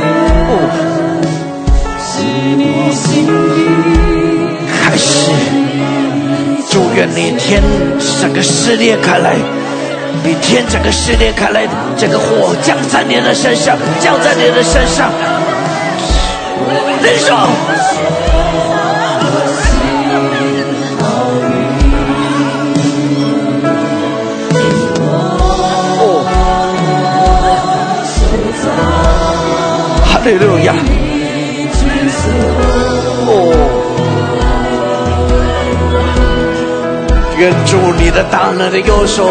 [1.99, 2.23] 是
[2.55, 3.59] 你心意。
[4.81, 5.31] 开始，
[6.69, 7.61] 祝愿你天
[8.21, 9.35] 整个撕裂开来，
[10.23, 11.67] 你天整个撕裂开来，
[11.97, 15.09] 这个火降在你的身上，降在你的身上，
[17.01, 17.35] 领受。
[30.03, 30.73] 哈利路亚！
[37.39, 39.25] 愿主你的大能的右手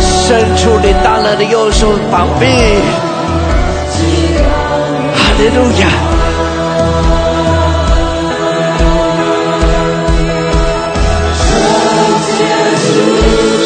[0.00, 2.44] 伸出你大能的右手膀臂，
[5.14, 5.88] 哈利路亚！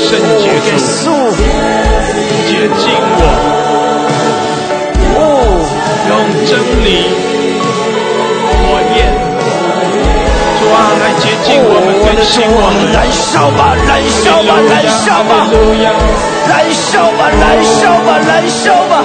[0.06, 0.44] 圣洁
[0.78, 1.10] 主，
[2.46, 2.86] 洁净
[3.18, 3.20] 我，
[5.16, 5.18] 哦，
[6.08, 6.10] 用
[6.46, 6.50] 真
[6.84, 6.86] 理
[10.72, 15.30] 来接近我们，更新我们，燃烧吧，燃烧吧，燃烧吧，
[16.48, 19.04] 燃烧吧，燃烧吧，燃烧吧，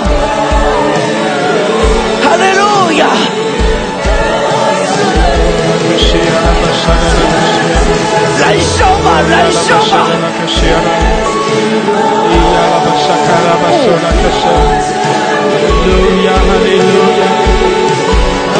[2.23, 2.61] 哈利路
[2.99, 3.01] 亚！
[8.39, 10.07] 燃烧吧，燃烧吧！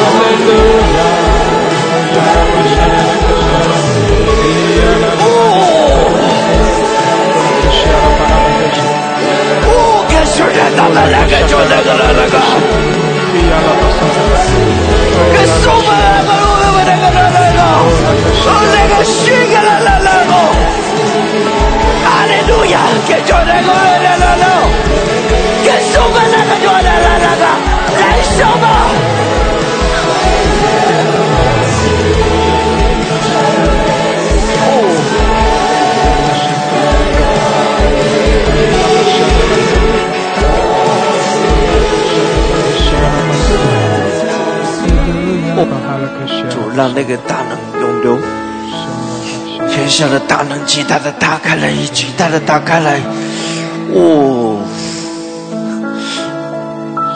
[46.98, 48.18] 那个大能涌流，
[49.70, 52.98] 天下的大能极大的打开来，极大的打开来，
[53.94, 54.58] 哦，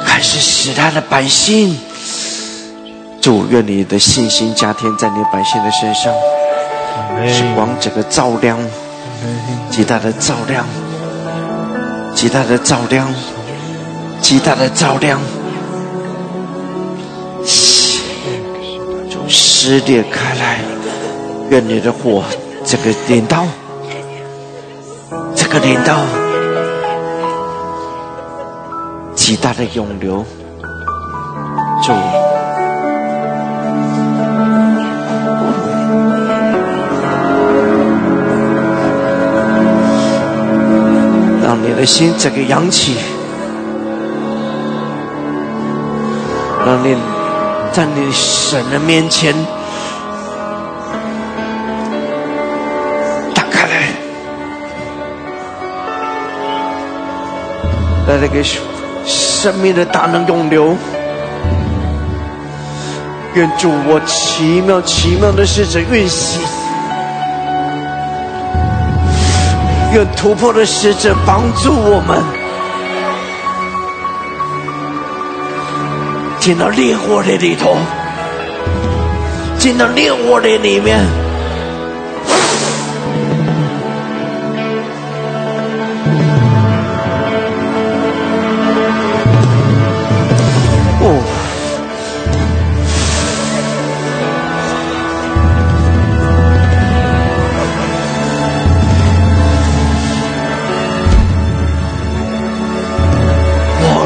[0.06, 1.76] 开始使他的百姓，
[3.20, 6.14] 主愿你的信心加添在你百姓的身上，
[7.26, 8.56] 是光整个照亮，
[9.68, 10.64] 极大的照亮，
[12.14, 13.12] 极大的照亮，
[14.20, 15.20] 极大的照亮。
[19.64, 20.58] 撕裂开来，
[21.48, 22.24] 愿你的火
[22.64, 23.46] 这个镰刀，
[25.36, 26.00] 这个镰刀
[29.14, 30.24] 极大的涌流，
[31.80, 31.92] 主。
[41.40, 42.96] 让你的心这个扬起，
[46.66, 46.96] 让你
[47.72, 49.34] 在你神的面前
[53.34, 53.88] 打开来，
[58.06, 58.44] 带来给
[59.06, 60.76] 生命的大能永留。
[63.34, 66.42] 愿主我奇妙奇妙的使者运行。
[69.94, 72.41] 愿突破的使者帮助我们。
[76.42, 77.76] 进到烈火的里头，
[79.58, 80.98] 进到烈火的里面。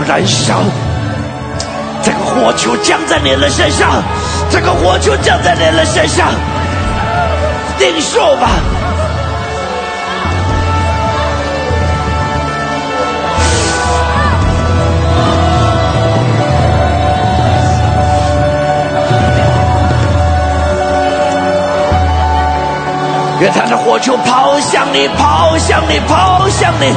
[0.06, 0.55] 燃烧！
[2.46, 4.00] 火球降在你的身上，
[4.48, 6.28] 这个火球降在你的身上，
[7.80, 8.50] 领受吧！
[23.40, 26.94] 愿他的火球抛向你，抛向你，抛向你！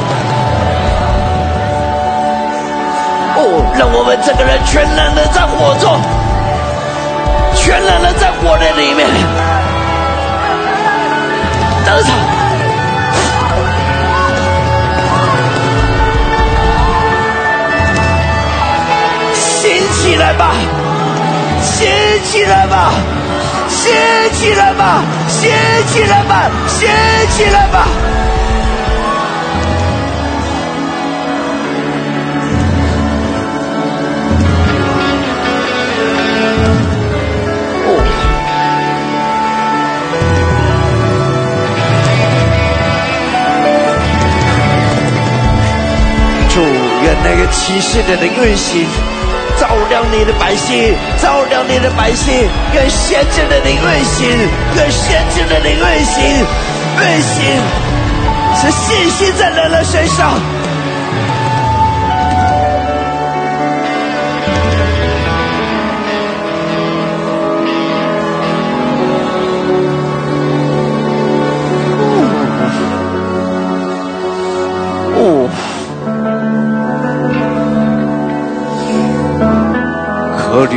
[3.78, 6.00] 让我们整个人全然的在火中，
[7.54, 9.06] 全然的在火的里面
[11.86, 12.14] 登场，
[19.34, 20.54] 醒起来吧，
[21.62, 21.88] 醒
[22.24, 22.92] 起来吧，
[23.68, 23.92] 醒
[24.34, 25.50] 起来吧，醒
[25.88, 26.88] 起来吧，醒
[27.36, 27.86] 起来吧。
[47.80, 48.86] 世界的运行，
[49.58, 54.28] 照亮你的百姓，照亮你的百姓，愿先知的灵运行，
[54.76, 56.22] 愿先知的灵运行，
[57.00, 57.40] 运行
[58.54, 60.38] 是信心在人的身上。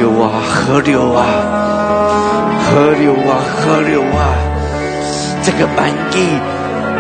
[0.04, 1.24] 流啊，河流啊，
[2.60, 4.36] 河流啊，河流啊！
[5.42, 6.28] 这个满意，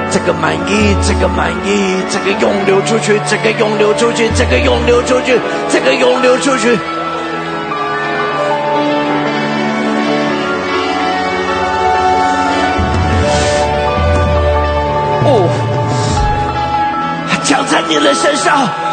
[0.09, 5.38] 这个满意，这个满意，这个涌流出去，这个涌流出去，这个涌流出去，
[5.69, 6.80] 这个涌流出去。
[15.25, 15.49] 哦，
[17.43, 18.93] 降在你的身上。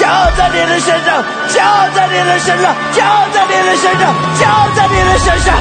[0.00, 1.22] 骄傲在你的身上，
[1.52, 5.54] 骄傲在你的身上，骄傲在你的身上，骄傲在你的身上。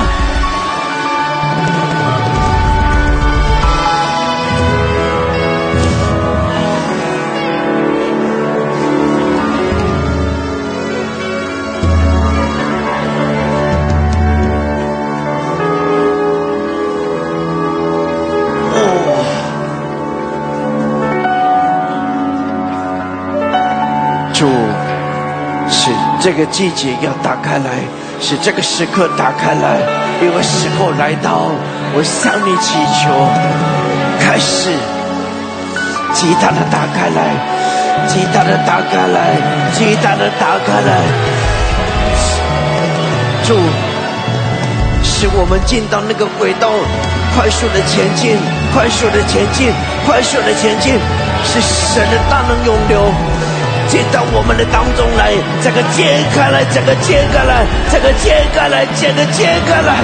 [26.22, 27.72] 这个季节要打开来，
[28.20, 29.80] 使这个时刻打开来，
[30.22, 31.48] 因为时候来到，
[31.96, 33.08] 我向你祈求，
[34.20, 34.70] 开始，
[36.14, 37.40] 极大的打开来，
[38.06, 39.40] 极大的打开来，
[39.72, 41.00] 极大的打开来，
[43.46, 43.56] 主，
[45.02, 46.68] 使我们进到那个轨道，
[47.34, 48.36] 快速的前进，
[48.74, 49.72] 快速的前进，
[50.06, 51.00] 快速的前进，
[51.46, 53.08] 是神的大能永留。
[53.90, 55.34] 进到我们的当中来，
[55.64, 59.98] 这个揭开来，这个揭开来，这个揭开来，这个揭开来。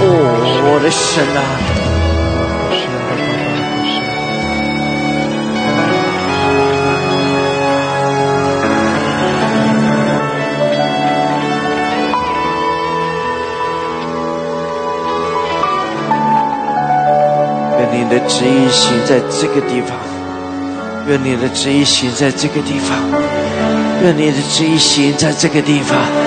[0.00, 0.06] 哦，
[0.66, 1.63] 我的神啊！
[17.94, 19.96] 你的旨意行在这个地方，
[21.06, 22.98] 愿你的旨意行在这个地方，
[24.02, 26.23] 愿你的旨意行在这个地方。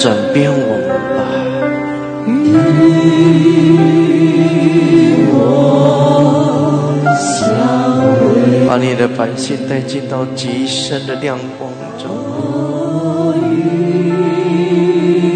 [0.00, 1.20] 转变我们吧。
[8.66, 12.08] 把你的繁星带进到极深的亮光中。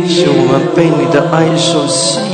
[0.09, 2.34] 是我们被你的爱所吸引。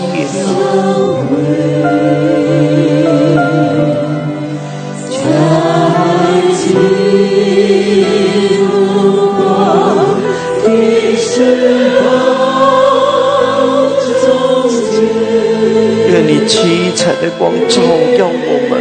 [17.11, 17.83] 七彩的光照
[18.19, 18.73] 耀我们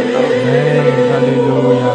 [1.82, 1.90] 啊！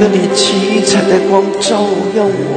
[0.00, 0.02] 那
[0.34, 1.70] 七彩的光照
[2.16, 2.51] 耀。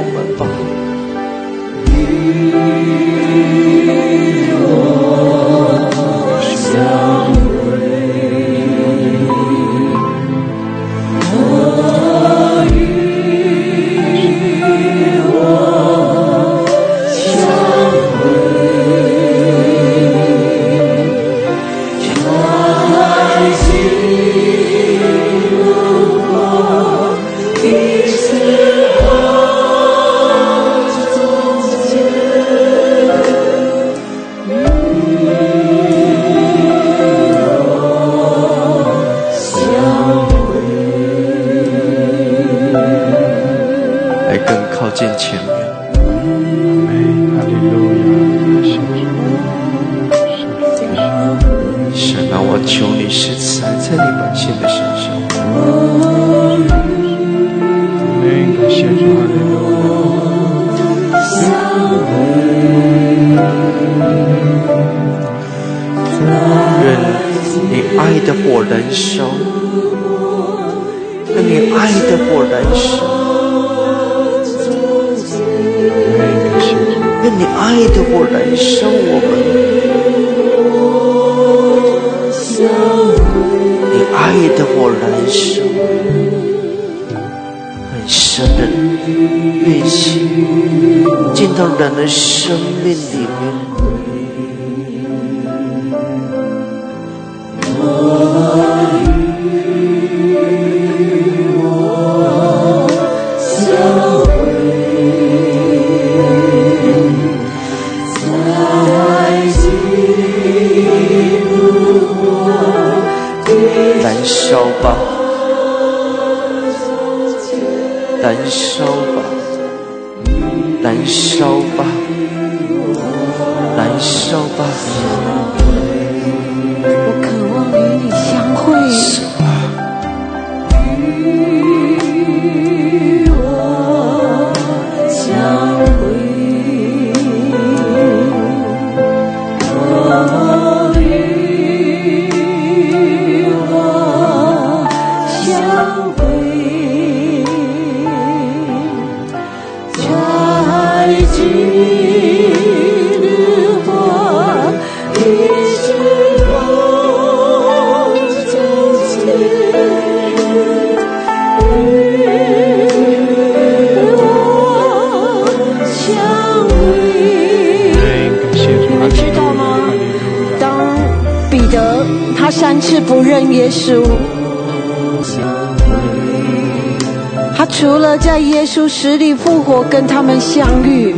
[178.26, 181.14] 在耶稣死里复活跟他们相遇，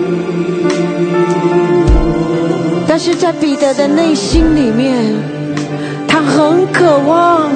[2.87, 5.17] 但是在彼得的内心里面，
[6.07, 7.51] 他很渴望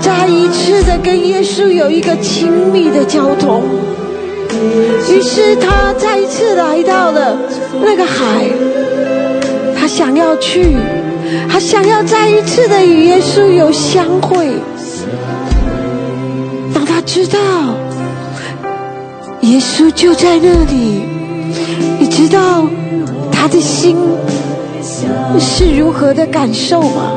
[0.00, 3.62] 再一次的跟耶稣有一个亲密的交通。
[5.08, 7.38] 于是他再一次来到了
[7.80, 8.50] 那个海，
[9.78, 10.76] 他想要去，
[11.48, 14.48] 他想要再一次的与耶稣有相会。
[16.74, 17.38] 当他知道
[19.46, 21.02] 耶稣就在那里，
[22.00, 22.66] 你知道
[23.30, 23.96] 他的心
[25.38, 27.12] 是如何的感受吗？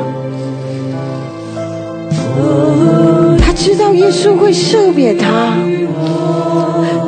[3.38, 5.54] 他知道耶稣会赦免他。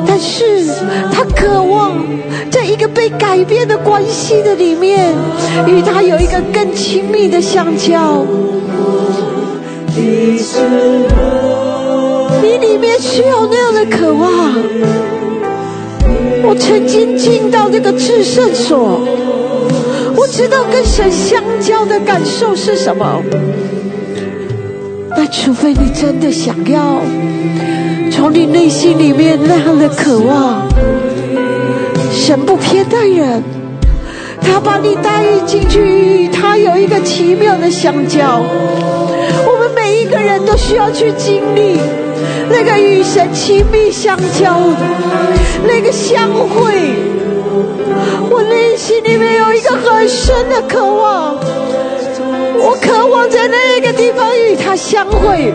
[0.05, 0.67] 但是
[1.11, 1.93] 他渴望
[2.51, 5.13] 在一个被改变的关系的里面，
[5.65, 8.25] 与他有一个更亲密的相交。
[9.95, 10.37] 你
[12.43, 14.53] 你里面需要那样的渴望。
[16.45, 18.99] 我曾经进到这个至圣所，
[20.13, 23.23] 我知道跟神相交的感受是什么。
[25.15, 27.01] 但除非你真的想要。
[28.11, 30.67] 从你内心里面那样的渴望，
[32.11, 33.41] 神不偏待人，
[34.41, 38.41] 他把你带进去，他有一个奇妙的相交。
[39.45, 41.77] 我们每一个人都需要去经历
[42.53, 44.77] 那个与神亲密相交的
[45.67, 46.93] 那个相会。
[48.29, 51.35] 我内心里面有一个很深的渴望，
[52.61, 55.51] 我渴望在那个地方与他相会。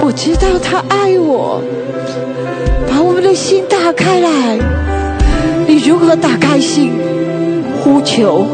[0.00, 1.60] 我知道他爱我，
[2.90, 4.58] 把我们的心打开来。
[5.66, 6.92] 你如何打开心？
[7.82, 8.46] 呼求，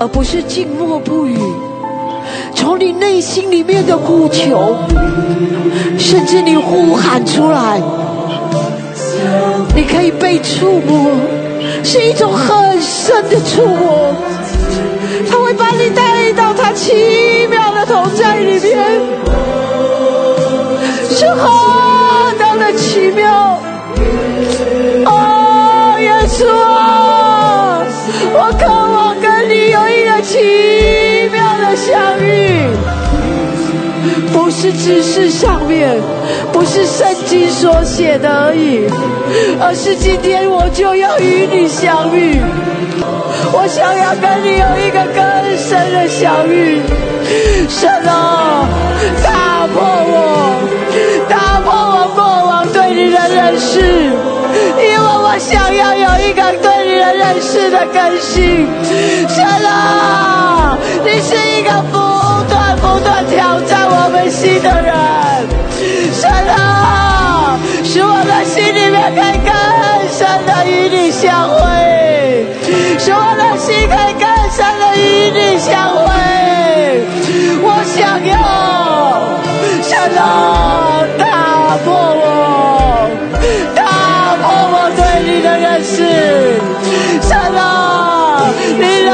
[0.00, 1.36] 而不是静默不语。
[2.62, 4.76] 从你内心里面的呼求，
[5.98, 7.82] 甚至你呼喊出来，
[9.74, 11.10] 你可以被触摸，
[11.82, 14.14] 是一种很深的触摸。
[15.28, 19.00] 他会把你带到他奇妙的同在里面。
[21.10, 23.58] 是何等的奇妙！
[25.04, 26.46] 哦，耶稣
[34.32, 36.00] 不是知识上面，
[36.52, 38.86] 不是圣经所写的而已，
[39.60, 42.40] 而是今天我就要与你相遇。
[43.52, 45.22] 我想要跟你有一个更
[45.56, 46.80] 深的相遇，
[47.68, 48.66] 神啊，
[49.22, 50.56] 打破我，
[51.28, 58.68] 打破我过往对你的认识，因为我想要有一个对你的认识的更新。
[59.28, 61.98] 神啊，你是一个不
[62.76, 64.94] 不断挑战我们心的人，
[66.12, 69.52] 神啊，使我的心里面可以更
[70.08, 71.56] 深的与你相会。
[72.98, 75.00] 使我的心可以更深的与
[75.30, 76.00] 你相会。
[77.64, 78.32] 我想要，
[79.82, 80.20] 神啊，
[81.18, 83.10] 打破我，
[83.74, 83.80] 打
[84.40, 85.96] 破我对你的认识。
[87.22, 87.60] 神啊，
[88.78, 89.10] 你乐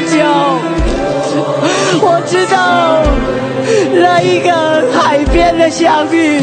[0.00, 0.18] 密的相交。
[2.00, 3.02] 我知道，
[3.94, 4.50] 那一个
[4.92, 6.40] 海边的相遇，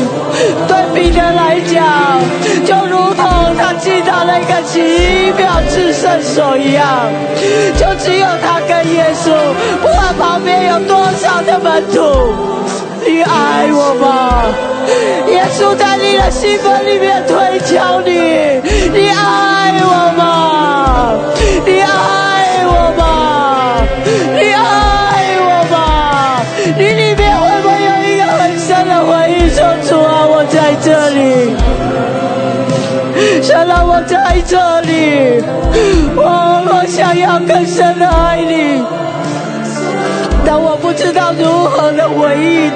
[0.68, 2.20] 对彼得来讲，
[2.66, 7.10] 就如同他进到那个奇妙至圣所一样，
[7.78, 9.32] 就只有他跟耶稣，
[9.82, 12.34] 不管旁边有多少的门徒。
[13.08, 14.44] 你爱我吗？
[15.28, 18.12] 耶稣在你的心门里面推敲你，
[18.92, 21.14] 你爱我吗？
[21.66, 21.88] 你爱
[33.96, 35.42] 我在这里，
[36.18, 36.22] 我
[36.68, 38.84] 我想要更深的爱你，
[40.46, 42.70] 但我不知道如何的回应。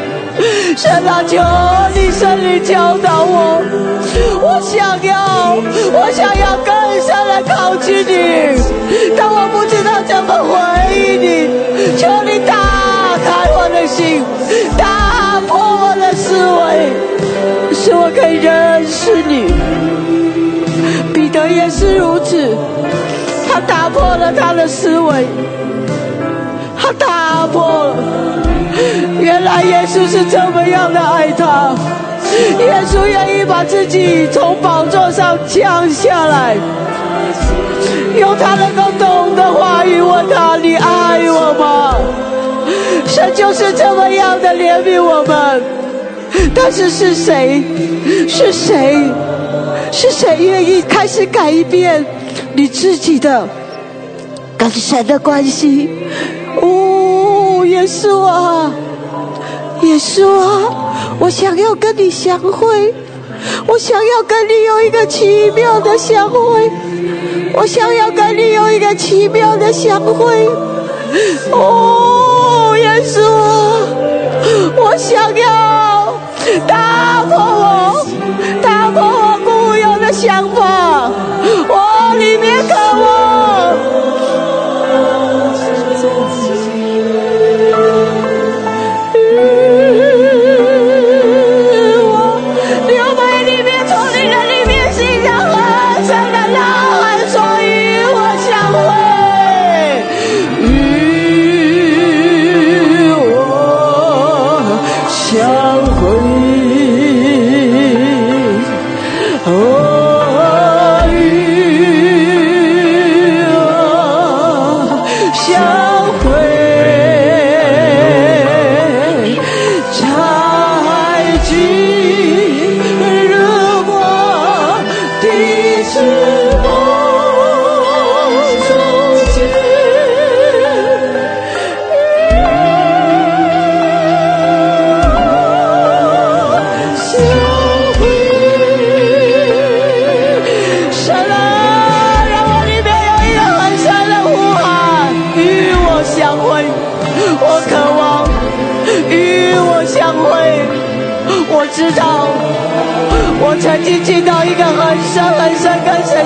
[0.77, 1.37] 神啊，求
[1.93, 3.61] 你圣灵教导我，
[4.41, 5.55] 我想要，
[5.91, 6.73] 我想要更
[7.03, 8.55] 深的靠近你，
[9.17, 10.55] 但我不知道怎么回
[10.95, 11.27] 应你。
[11.97, 12.55] 求你打
[13.25, 14.23] 开我的心，
[14.77, 20.28] 打破我的思维，使我可以认识你。
[21.48, 22.56] 也是如此，
[23.48, 25.26] 他打破了他的思维，
[26.78, 27.95] 他打破了。
[29.20, 31.76] 原来耶稣是这么样的爱他，
[32.60, 36.56] 耶稣愿意把自己从宝座上降下来，
[38.18, 41.95] 用他能够懂的话语问他：“你爱我吗？”
[43.06, 45.61] 神就是这么样的怜悯我们。
[46.53, 47.64] 但是是谁？
[48.28, 49.03] 是谁？
[49.91, 52.06] 是谁愿意开始改变
[52.53, 53.48] 你自己的
[54.57, 55.90] 跟神的关系？
[56.61, 58.72] 哦，耶稣啊！
[59.82, 62.94] 耶稣啊，我想要跟你相会，
[63.66, 66.70] 我想要跟你有一个奇妙的相会，
[67.53, 70.49] 我想要跟你有一个奇妙的相会。
[71.52, 73.72] 哦，耶稣啊，
[74.78, 76.14] 我想要
[76.68, 78.06] 打破我，
[80.30, 81.28] 相逢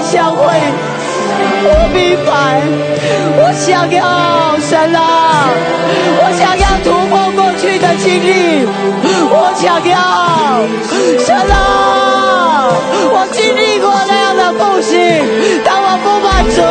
[0.01, 0.43] 相会，
[1.65, 2.61] 我明白，
[3.37, 5.49] 我想要神啊，
[6.19, 8.65] 我想要突破过去的经历，
[9.29, 9.95] 我想要
[11.25, 11.55] 神啊，
[13.11, 14.93] 我经历过那样的不行，
[15.63, 16.61] 但我不满足，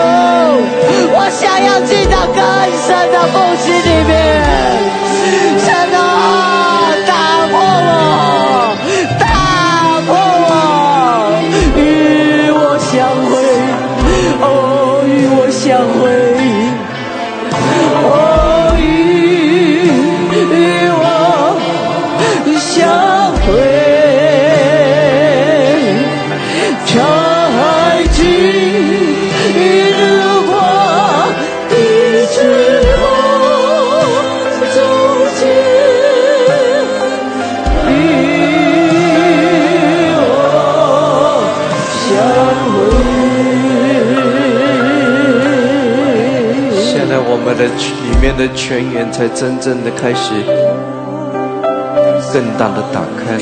[1.15, 2.39] 我想要进到更
[2.77, 4.13] 深的不行里面。
[47.67, 50.33] 里面的泉源才真正的开始
[52.33, 53.41] 更大的打开来。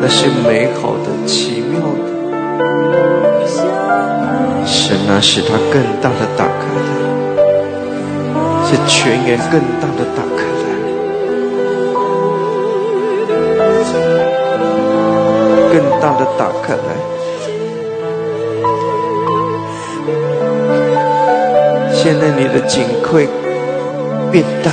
[0.00, 2.10] 那些美好的、奇妙的，
[4.66, 6.90] 神啊，使它更大的打开来，
[8.66, 10.64] 是泉源更大的打开来，
[15.72, 16.80] 更大的打开来。
[22.02, 23.28] 现在你的井会
[24.32, 24.72] 变大，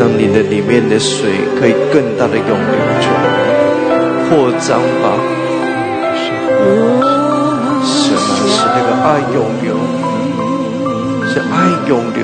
[0.00, 2.56] 让你的里面的水可以更大的涌流
[3.02, 3.28] 出来，
[4.24, 5.04] 扩张吧。
[6.16, 6.24] 是
[7.04, 7.04] 啊，
[7.84, 9.76] 是那个爱涌流，
[11.28, 11.52] 是爱
[11.86, 12.20] 涌流。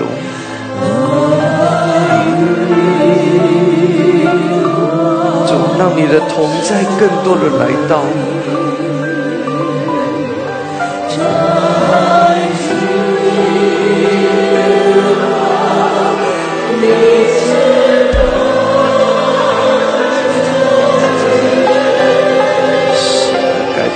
[5.47, 7.93] 主，让你的同在更多的来到。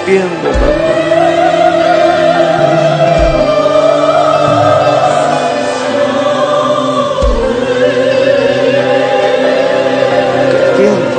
[0.08, 0.48] 变我们
[11.14, 11.18] 吧，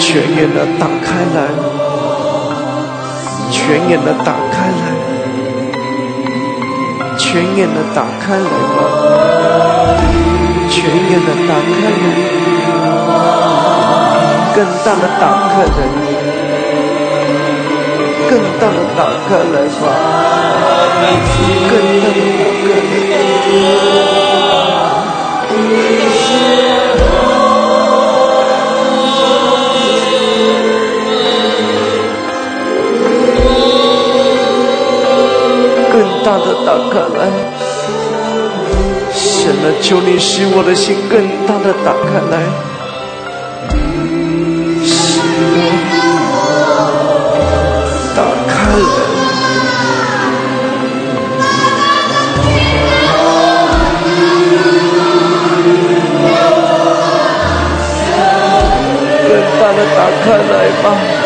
[0.00, 1.38] 全眼的打开来，
[3.52, 4.82] 全眼的打开来，
[7.16, 8.78] 全眼的打开来吧，
[10.68, 12.59] 全眼的打开来。
[14.54, 15.70] 更大的打开来，
[18.28, 18.98] 更大的打
[19.28, 19.82] 开来吧，
[21.70, 22.68] 更大的打开
[35.92, 37.20] 更大的打开来，
[39.14, 39.22] 神
[39.64, 41.14] 啊，求你使我的心更
[41.46, 42.34] 大的打开来。
[59.96, 61.20] 打开来吧。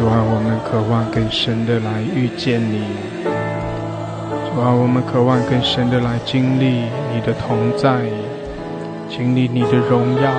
[0.00, 2.80] 主啊，我们渴望更深的来遇见你，
[3.22, 8.00] 主啊，我们渴望更深的来经历你的同在，
[9.10, 10.32] 经历你的荣耀，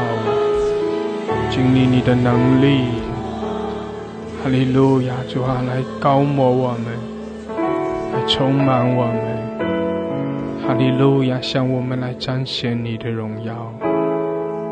[1.52, 2.86] 经历你的能力。
[4.44, 6.86] 哈利路亚，主啊，来高摩我们，
[8.14, 10.66] 来充满我们。
[10.66, 13.72] 哈利路亚，向我们来彰显你的荣耀，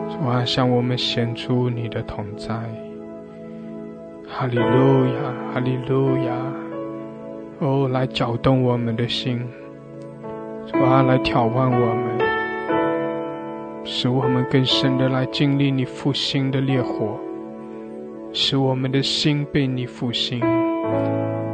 [0.09, 2.55] 主啊，向我们显出你的同在。
[4.39, 5.11] 哈利路亚，
[5.53, 6.31] 哈利路亚！
[7.59, 9.45] 哦，来搅动我们的心，
[10.65, 12.17] 主啊，来挑战我们，
[13.83, 17.19] 使我们更深的来经历你复兴的烈火，
[18.31, 20.39] 使我们的心被你复兴。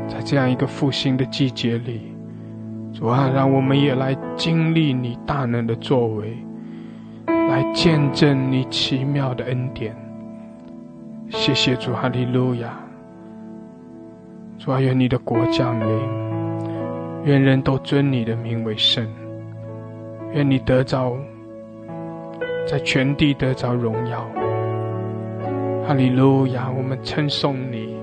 [0.07, 2.13] 在这样一个复兴的季节里，
[2.93, 6.37] 主啊，让我们也来经历你大能的作为，
[7.25, 10.04] 来见证你奇妙的恩典。
[11.29, 12.77] 谢谢主，哈利路亚！
[14.57, 15.87] 主啊，愿你的国降临，
[17.23, 19.05] 愿人都尊你的名为圣，
[20.33, 21.15] 愿你得着
[22.67, 24.25] 在全地得着荣耀。
[25.87, 26.71] 哈利路亚！
[26.71, 27.95] 我们称颂你，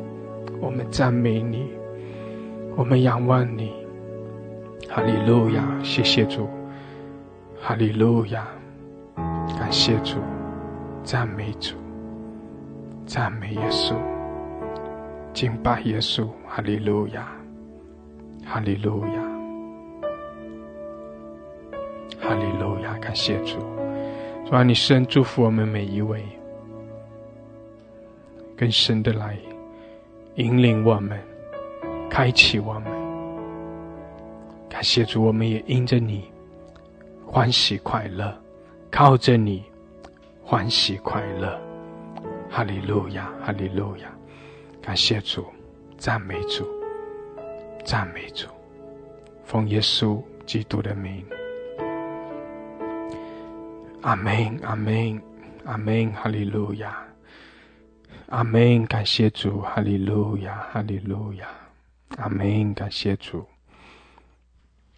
[0.61, 1.67] 我们赞美你，
[2.77, 3.73] 我们仰望你。
[4.89, 5.65] 哈利路亚！
[5.83, 6.49] 谢谢主，
[7.61, 8.47] 哈利路亚！
[9.59, 10.19] 感谢主，
[11.03, 11.82] 赞美主。
[13.07, 13.95] 赞美耶稣，
[15.35, 17.29] 敬拜耶稣，哈利路亚，
[18.45, 19.23] 哈利路亚，
[22.21, 22.97] 哈利路亚！
[22.99, 23.59] 感谢主，
[24.47, 26.25] 主啊，你深祝福我们每一位，
[28.57, 29.37] 更深的来
[30.37, 31.21] 引领我们，
[32.09, 32.85] 开启我们。
[34.71, 36.25] 感谢主，我们也因着你。
[37.27, 38.35] 欢喜快乐，
[38.91, 39.65] 靠着你
[40.45, 41.59] 欢喜快乐。
[42.55, 44.13] 哈利路亚，哈利路亚！
[44.83, 45.47] 感谢主，
[45.97, 46.69] 赞美主，
[47.83, 48.47] 赞美主，
[49.43, 51.25] 奉耶稣基督的名，
[54.03, 55.23] 阿门，阿门，
[55.65, 57.03] 阿门，哈利路亚，
[58.29, 58.85] 阿门！
[58.87, 61.49] 感谢主，哈利路亚，哈利路亚，
[62.19, 62.75] 阿门！
[62.75, 63.47] 感谢主，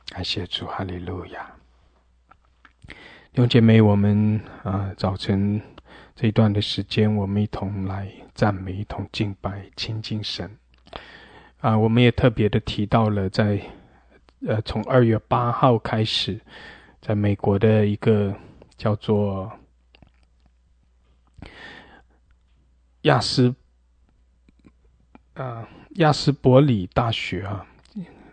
[0.09, 1.55] 感谢主，哈利路亚！
[2.89, 5.63] 弟兄姐妹，我们啊，早晨。
[6.17, 10.49] 这一段的时间，我们一同来赞美，一同敬拜，亲近神。
[11.59, 13.61] 啊，我们也特别的提到了，在
[14.47, 16.41] 呃，从二月八号开始，
[17.01, 18.33] 在美国的一个
[18.77, 19.51] 叫做
[23.03, 23.55] 亚斯
[25.33, 27.67] 啊亚斯伯里大学啊，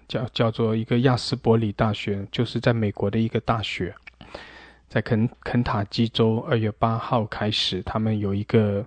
[0.07, 3.95] 叫叫做一个亚斯伯里大学，就是在美国的一个大学。
[4.91, 8.85] 在肯肯塔基州，二月八号开始，他们有一个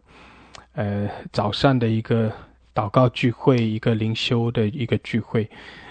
[0.75, 2.31] 呃早上的一个
[2.75, 5.49] 祷告聚会，一个灵修的一个聚会。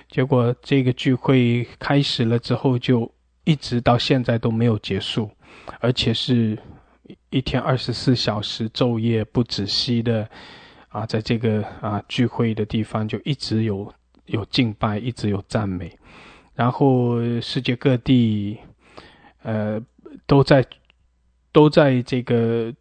[0.07, 3.11] 结果这个聚会开始了之后，就
[3.43, 5.31] 一直到现在都没有结束，
[5.79, 6.55] 而且是
[7.31, 10.29] 一天二十四小时昼夜不止息的
[10.89, 13.91] 啊，在这个啊聚会的地方就一直有
[14.27, 15.91] 有敬拜，一直有赞美，
[16.53, 18.59] 然后世界各地
[19.41, 19.81] 呃。
[20.25, 20.65] 都在
[21.51, 22.73] 都在这个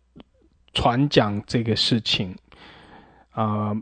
[0.72, 2.34] 传讲这个事情
[3.30, 3.76] 啊，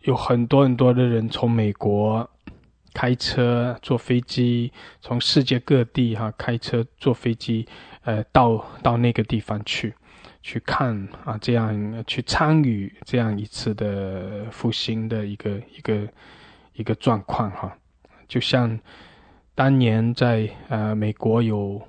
[0.00, 2.28] 有很多很多的人从美国
[2.92, 7.66] 开车坐飞机，从世界各地哈开车坐飞机，
[8.02, 9.94] 呃，到到那个地方去
[10.42, 16.08] 去看啊，这样去参与这样一次的复兴的一个一个
[16.74, 17.76] 一个状况哈，
[18.26, 18.78] 就像
[19.54, 21.80] 当年在呃美国有。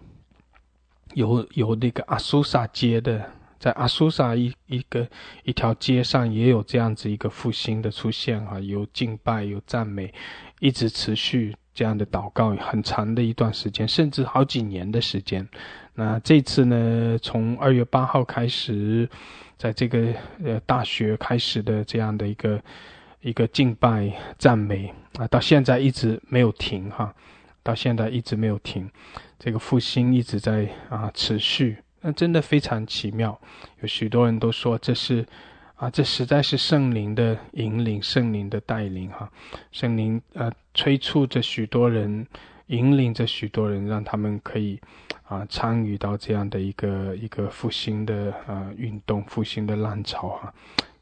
[1.13, 3.23] 有有那个阿苏萨街的，
[3.59, 5.07] 在阿苏萨一一个
[5.43, 10.13] 一条街上也有这样子一个复兴的出现哈，有敬拜有赞美，
[10.59, 15.47] 一直持续这样的祷告很长的一段时间，甚至好几年的时间。
[15.95, 19.07] 那这次呢，从二月八号开始，
[19.57, 20.13] 在这个
[20.43, 22.61] 呃大学开始的这样的一个
[23.21, 27.13] 一个敬拜赞美啊，到现在一直没有停哈，
[27.63, 28.89] 到现在一直没有停。
[29.39, 33.39] 这个复兴一直在啊持续，那真的非常奇妙。
[33.81, 35.25] 有许多人都说这是
[35.75, 39.29] 啊，这实在是圣灵的引领，圣灵的带领哈。
[39.71, 42.25] 圣灵呃催促着许多人，
[42.67, 44.79] 引领着许多人，让他们可以
[45.23, 50.53] 啊参与到这样的一个一个复兴的啊运动，复兴的浪潮哈。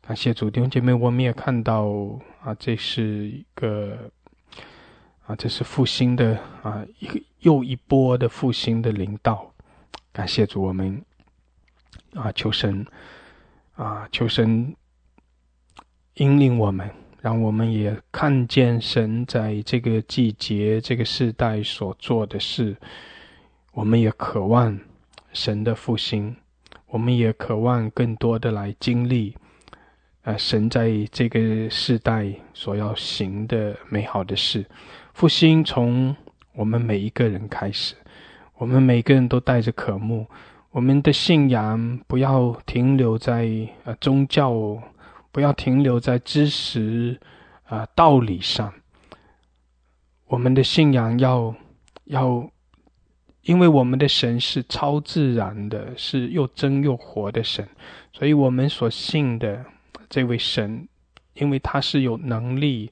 [0.02, 1.86] 感谢主弟兄姐妹，我们也看到
[2.44, 4.10] 啊，这是一个。
[5.38, 9.52] 这是复兴的啊，一个又一波的复兴的领导，
[10.12, 11.04] 感谢主，我们
[12.14, 12.86] 啊，求神
[13.76, 14.76] 啊，求神
[16.16, 16.90] 引领我们，
[17.22, 22.76] 让我们也看见神在这个季节、这个时代所做的事，
[23.74, 24.80] 我们也渴望
[25.34, 26.36] 神的复兴，
[26.88, 29.36] 我们也渴望更多的来经历，
[30.24, 34.66] 呃，神在这个时代所要行的美好的事。
[35.22, 36.16] 复兴从
[36.56, 37.94] 我们每一个人开始，
[38.56, 40.26] 我们每个人都带着渴慕，
[40.72, 43.48] 我们的信仰不要停留在
[43.84, 44.52] 呃宗教，
[45.32, 47.20] 不要停留在知识
[47.66, 48.74] 啊道理上，
[50.26, 51.54] 我们的信仰要
[52.06, 52.50] 要，
[53.44, 57.70] 因为我们的神是超自然的，是又真又活的神，
[58.12, 59.64] 所以我们所信的
[60.10, 60.88] 这位神，
[61.36, 62.90] 因为他是有能力。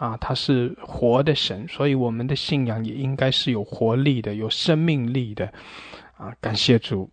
[0.00, 5.52] 啊，他是活的神，所以我们的信仰也应该是有活力的、有生命力的。
[6.16, 7.10] 啊，感谢主，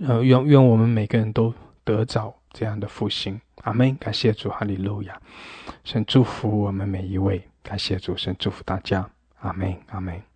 [0.00, 1.52] 呃，愿愿我们每个人都
[1.84, 3.38] 得着这样的复兴。
[3.64, 3.94] 阿门。
[3.96, 5.20] 感谢主，哈利路亚。
[5.84, 7.46] 神祝福我们每一位。
[7.62, 9.06] 感谢主，神祝福大家。
[9.40, 10.27] 阿门，阿门。